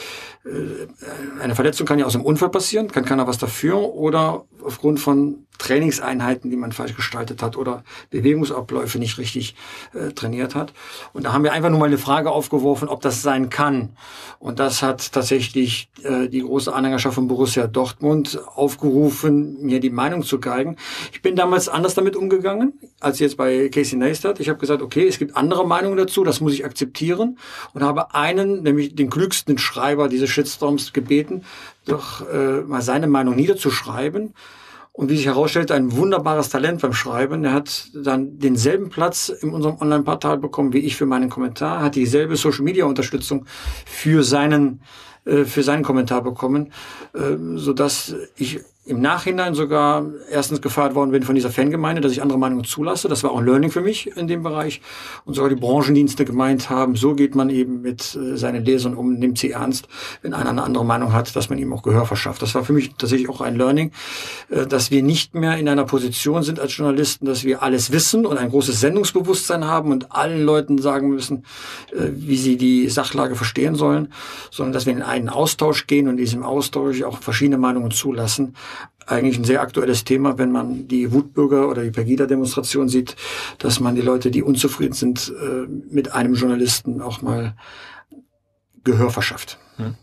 [1.40, 5.47] eine Verletzung kann ja aus einem Unfall passieren, kann keiner was dafür oder aufgrund von
[5.59, 9.55] Trainingseinheiten, die man falsch gestaltet hat oder Bewegungsabläufe nicht richtig
[9.94, 10.72] äh, trainiert hat.
[11.12, 13.97] Und da haben wir einfach nur mal eine Frage aufgeworfen, ob das sein kann.
[14.38, 20.22] Und das hat tatsächlich äh, die große Anhängerschaft von Borussia Dortmund aufgerufen, mir die Meinung
[20.22, 20.76] zu geigen.
[21.12, 24.40] Ich bin damals anders damit umgegangen, als jetzt bei Casey Neistat.
[24.40, 27.38] Ich habe gesagt, okay, es gibt andere Meinungen dazu, das muss ich akzeptieren
[27.72, 31.45] und habe einen, nämlich den klügsten Schreiber dieses Shitstorms gebeten,
[31.87, 34.34] doch äh, mal seine Meinung niederzuschreiben.
[34.93, 37.45] Und wie sich herausstellt, ein wunderbares Talent beim Schreiben.
[37.45, 41.97] Er hat dann denselben Platz in unserem Online-Portal bekommen wie ich für meinen Kommentar, hat
[41.97, 43.45] dieselbe Social-Media-Unterstützung
[43.84, 44.80] für seinen
[45.26, 46.72] äh, für seinen Kommentar bekommen,
[47.12, 52.12] äh, so dass ich im Nachhinein sogar erstens gefeiert worden bin von dieser Fangemeinde, dass
[52.12, 53.09] ich andere Meinungen zulasse.
[53.09, 54.80] Das war auch ein Learning für mich in dem Bereich.
[55.24, 59.14] Und sogar die Branchendienste gemeint haben, so geht man eben mit äh, seinen Lesern um,
[59.14, 59.89] nimmt sie ernst,
[60.22, 62.43] wenn einer eine andere Meinung hat, dass man ihm auch Gehör verschafft.
[62.43, 63.91] Das war für mich tatsächlich auch ein Learning,
[64.51, 68.24] äh, dass wir nicht mehr in einer Position sind als Journalisten, dass wir alles wissen
[68.24, 71.45] und ein großes Sendungsbewusstsein haben und allen Leuten sagen müssen,
[71.93, 74.12] äh, wie sie die Sachlage verstehen sollen,
[74.53, 78.55] sondern dass wir in einen Austausch gehen und diesem Austausch auch verschiedene Meinungen zulassen.
[79.07, 83.16] Eigentlich ein sehr aktuelles Thema, wenn man die Wutbürger oder die Pegida-Demonstration sieht,
[83.59, 87.54] dass man die Leute, die unzufrieden sind, äh, mit einem Journalisten auch mal
[88.84, 89.59] Gehör verschafft.
[89.76, 89.94] Hm.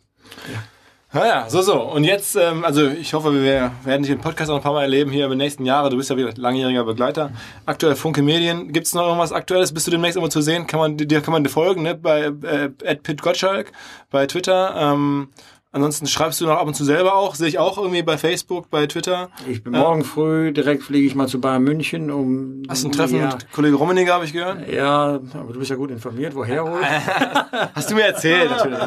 [0.52, 0.64] Ja.
[1.16, 1.80] Naja, so, so.
[1.80, 4.82] Und jetzt, ähm, also ich hoffe, wir werden dich im Podcast auch ein paar Mal
[4.82, 5.92] erleben hier in den nächsten Jahren.
[5.92, 7.30] Du bist ja wieder langjähriger Begleiter.
[7.68, 8.74] Aktuell Funke Medien.
[8.74, 9.72] Gibt es noch irgendwas Aktuelles?
[9.76, 10.66] Bist du demnächst immer zu sehen?
[10.66, 11.94] Kann man dir kann man dir folgen, ne?
[11.94, 13.72] Bei äh, Pit Gottschalk
[14.10, 14.76] bei Twitter.
[14.76, 15.28] Ähm,
[15.76, 18.70] Ansonsten schreibst du noch ab und zu selber auch, sehe ich auch irgendwie bei Facebook,
[18.70, 19.30] bei Twitter.
[19.50, 22.62] Ich bin morgen früh, direkt fliege ich mal zu Bayern München, um...
[22.70, 24.72] Hast du ein Treffen ja, mit Kollege Rummenigge, habe ich gehört?
[24.72, 26.80] Ja, aber du bist ja gut informiert, woher wohl?
[27.74, 28.78] Hast du mir erzählt, natürlich.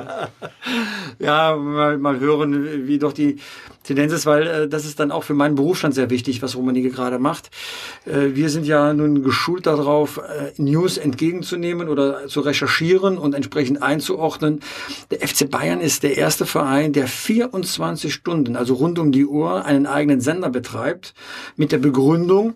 [1.18, 3.40] ja, mal, mal hören, wie doch die
[3.82, 6.90] Tendenz ist, weil äh, das ist dann auch für meinen Berufsstand sehr wichtig, was Rummenigge
[6.90, 7.50] gerade macht.
[8.04, 13.82] Äh, wir sind ja nun geschult darauf, äh, News entgegenzunehmen oder zu recherchieren und entsprechend
[13.82, 14.60] einzuordnen.
[15.10, 19.64] Der FC Bayern ist der erste Verein, der 24 Stunden, also rund um die Uhr,
[19.64, 21.14] einen eigenen Sender betreibt,
[21.56, 22.54] mit der Begründung,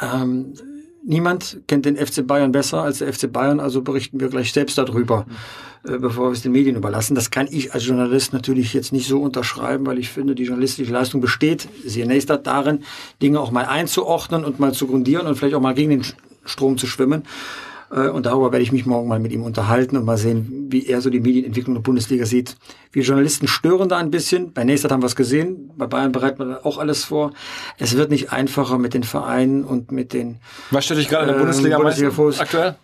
[0.00, 0.54] ähm,
[1.02, 4.76] Niemand kennt den FC Bayern besser als der FC Bayern, also berichten wir gleich selbst
[4.76, 5.24] darüber,
[5.84, 7.14] äh, bevor wir es den Medien überlassen.
[7.14, 10.92] Das kann ich als Journalist natürlich jetzt nicht so unterschreiben, weil ich finde, die journalistische
[10.92, 12.84] Leistung besteht, sehr nächster darin,
[13.22, 16.04] Dinge auch mal einzuordnen und mal zu grundieren und vielleicht auch mal gegen den
[16.44, 17.22] Strom zu schwimmen.
[17.90, 20.86] Äh, und darüber werde ich mich morgen mal mit ihm unterhalten und mal sehen, wie
[20.86, 22.56] er so die Medienentwicklung der Bundesliga sieht.
[22.92, 24.52] Wir Journalisten stören da ein bisschen.
[24.52, 25.70] Bei Nächster haben wir es gesehen.
[25.76, 27.32] Bei Bayern bereitet man auch alles vor.
[27.78, 30.38] Es wird nicht einfacher mit den Vereinen und mit den.
[30.70, 32.76] Was stört dich gerade in der Bundesliga, äh, Bundesliga aktuell?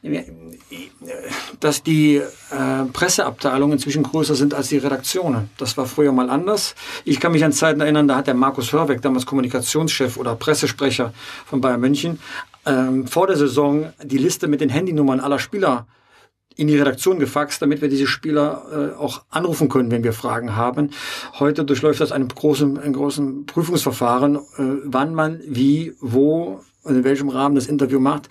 [1.61, 5.51] Dass die äh, Presseabteilungen inzwischen größer sind als die Redaktionen.
[5.57, 6.75] Das war früher mal anders.
[7.05, 11.13] Ich kann mich an Zeiten erinnern, da hat der Markus Hörweg, damals Kommunikationschef oder Pressesprecher
[11.47, 12.19] von Bayern München,
[12.67, 15.87] ähm, vor der Saison die Liste mit den Handynummern aller Spieler
[16.57, 20.57] in die Redaktion gefaxt, damit wir diese Spieler äh, auch anrufen können, wenn wir Fragen
[20.57, 20.91] haben.
[21.39, 24.41] Heute durchläuft das einen großen, einen großen Prüfungsverfahren, äh,
[24.85, 28.29] wann man wie, wo und in welchem Rahmen das Interview macht.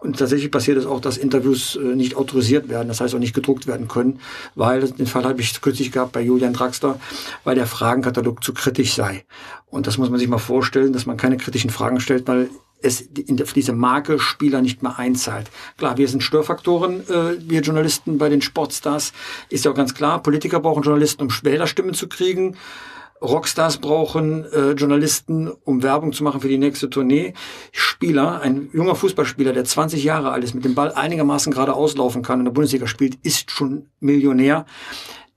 [0.00, 3.34] Und tatsächlich passiert es auch, dass Interviews äh, nicht autorisiert werden, das heißt auch nicht
[3.34, 4.20] gedruckt werden können,
[4.54, 6.98] weil den Fall habe ich kürzlich gehabt bei Julian Draxler,
[7.44, 9.26] weil der Fragenkatalog zu kritisch sei.
[9.66, 12.48] Und das muss man sich mal vorstellen, dass man keine kritischen Fragen stellt, weil
[12.82, 15.50] es in diese Marke Spieler nicht mehr einzahlt.
[15.76, 19.12] Klar, wir sind Störfaktoren, äh, wir Journalisten bei den Sportstars.
[19.48, 22.56] Ist ja auch ganz klar, Politiker brauchen Journalisten, um Wählerstimmen zu kriegen.
[23.22, 27.32] Rockstars brauchen äh, Journalisten, um Werbung zu machen für die nächste Tournee.
[27.72, 32.22] Spieler, ein junger Fußballspieler, der 20 Jahre alt ist, mit dem Ball einigermaßen gerade auslaufen
[32.22, 34.66] kann und in der Bundesliga spielt, ist schon Millionär.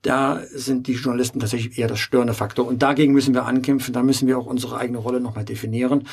[0.02, 2.68] Da sind die Journalisten tatsächlich eher das störende Faktor.
[2.68, 3.94] Und dagegen müssen wir ankämpfen.
[3.94, 6.08] Da müssen wir auch unsere eigene Rolle nochmal definieren.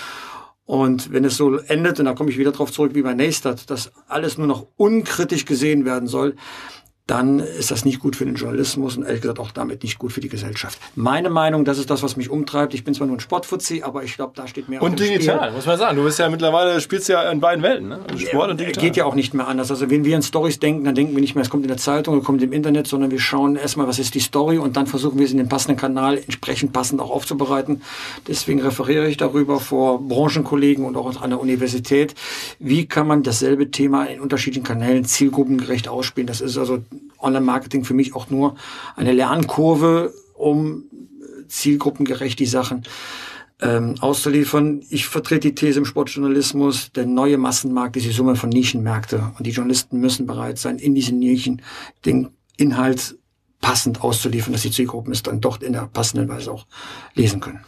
[0.66, 3.70] Und wenn es so endet, und da komme ich wieder darauf zurück wie bei Neistat,
[3.70, 6.34] dass alles nur noch unkritisch gesehen werden soll,
[7.06, 10.10] dann ist das nicht gut für den Journalismus und ehrlich gesagt auch damit nicht gut
[10.10, 10.80] für die Gesellschaft.
[10.96, 12.74] Meine Meinung, das ist das, was mich umtreibt.
[12.74, 15.52] Ich bin zwar nur ein Sportfuzzi, aber ich glaube, da steht mehr Und digital, Spiel.
[15.52, 15.96] muss man sagen.
[15.96, 18.00] Du bist ja mittlerweile, spielst ja in beiden Welten, ne?
[18.08, 18.82] Also Sport und digital.
[18.82, 19.70] Geht ja auch nicht mehr anders.
[19.70, 21.76] Also wenn wir in Stories denken, dann denken wir nicht mehr, es kommt in der
[21.76, 24.88] Zeitung oder kommt im Internet, sondern wir schauen erstmal, was ist die Story und dann
[24.88, 27.82] versuchen wir es in den passenden Kanal entsprechend passend auch aufzubereiten.
[28.26, 32.16] Deswegen referiere ich darüber vor Branchenkollegen und auch an der Universität.
[32.58, 36.26] Wie kann man dasselbe Thema in unterschiedlichen Kanälen zielgruppengerecht ausspielen?
[36.26, 36.80] Das ist also
[37.18, 38.56] Online-Marketing für mich auch nur
[38.96, 40.84] eine Lernkurve, um
[41.48, 42.82] zielgruppengerecht die Sachen
[43.60, 44.82] ähm, auszuliefern.
[44.90, 49.46] Ich vertrete die These im Sportjournalismus, der neue Massenmarkt ist die Summe von Nischenmärkte und
[49.46, 51.62] die Journalisten müssen bereit sein, in diesen Nischen
[52.04, 53.16] den Inhalt
[53.60, 56.66] passend auszuliefern, dass die Zielgruppen es dann dort in der passenden Weise auch
[57.14, 57.60] lesen können.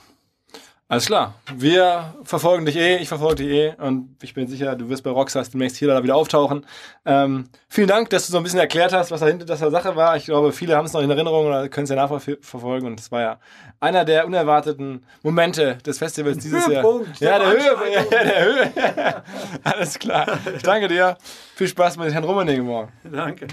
[0.91, 1.35] Alles klar.
[1.55, 5.11] Wir verfolgen dich eh, ich verfolge dich eh und ich bin sicher, du wirst bei
[5.11, 6.65] Rockstars demnächst hier oder wieder auftauchen.
[7.05, 9.97] Ähm, vielen Dank, dass du so ein bisschen erklärt hast, was dahinter das der Sache
[9.97, 10.17] war.
[10.17, 13.13] Ich glaube, viele haben es noch in Erinnerung oder können es ja nachverfolgen und das
[13.13, 13.39] war ja
[13.81, 17.33] einer der unerwarteten Momente des Festivals dieses Höhepunkt, Jahr.
[17.33, 19.23] Ja, der Höhe, ja, der Höhe.
[19.65, 20.39] Alles klar.
[20.57, 21.19] Ich danke dir.
[21.55, 22.91] Viel Spaß mit Herrn Rummenigge morgen.
[23.05, 23.49] Danke.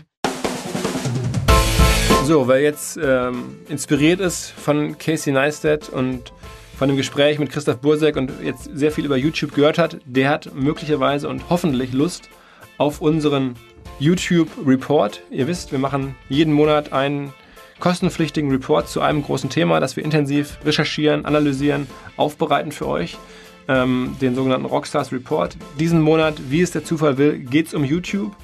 [2.24, 6.32] So, wer jetzt ähm, inspiriert ist von Casey Neistat und
[6.78, 10.30] von dem Gespräch mit Christoph Bursek und jetzt sehr viel über YouTube gehört hat, der
[10.30, 12.30] hat möglicherweise und hoffentlich Lust
[12.78, 13.56] auf unseren
[14.00, 15.22] YouTube Report.
[15.32, 17.34] Ihr wisst, wir machen jeden Monat einen
[17.80, 23.18] kostenpflichtigen Report zu einem großen Thema, das wir intensiv recherchieren, analysieren, aufbereiten für euch.
[23.68, 25.58] Ähm, den sogenannten Rockstars Report.
[25.80, 28.36] Diesen Monat, wie es der Zufall will, geht es um YouTube.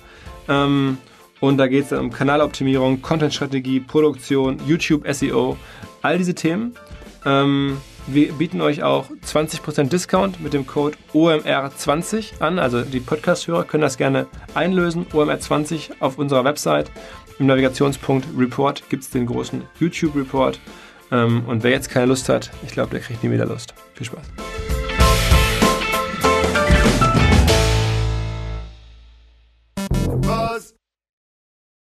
[0.50, 0.98] Ähm,
[1.40, 5.58] und da geht es um Kanaloptimierung, Contentstrategie, Produktion, YouTube SEO,
[6.02, 6.74] all diese Themen.
[7.24, 7.78] Ähm,
[8.08, 12.60] wir bieten euch auch 20% Discount mit dem Code OMR20 an.
[12.60, 15.06] Also die Podcast-Hörer können das gerne einlösen.
[15.14, 16.92] OMR20 auf unserer Website.
[17.40, 20.60] Im Navigationspunkt Report gibt es den großen YouTube-Report.
[21.12, 23.74] Ähm, und wer jetzt keine Lust hat, ich glaube, der kriegt nie wieder Lust.
[23.94, 24.81] Viel Spaß.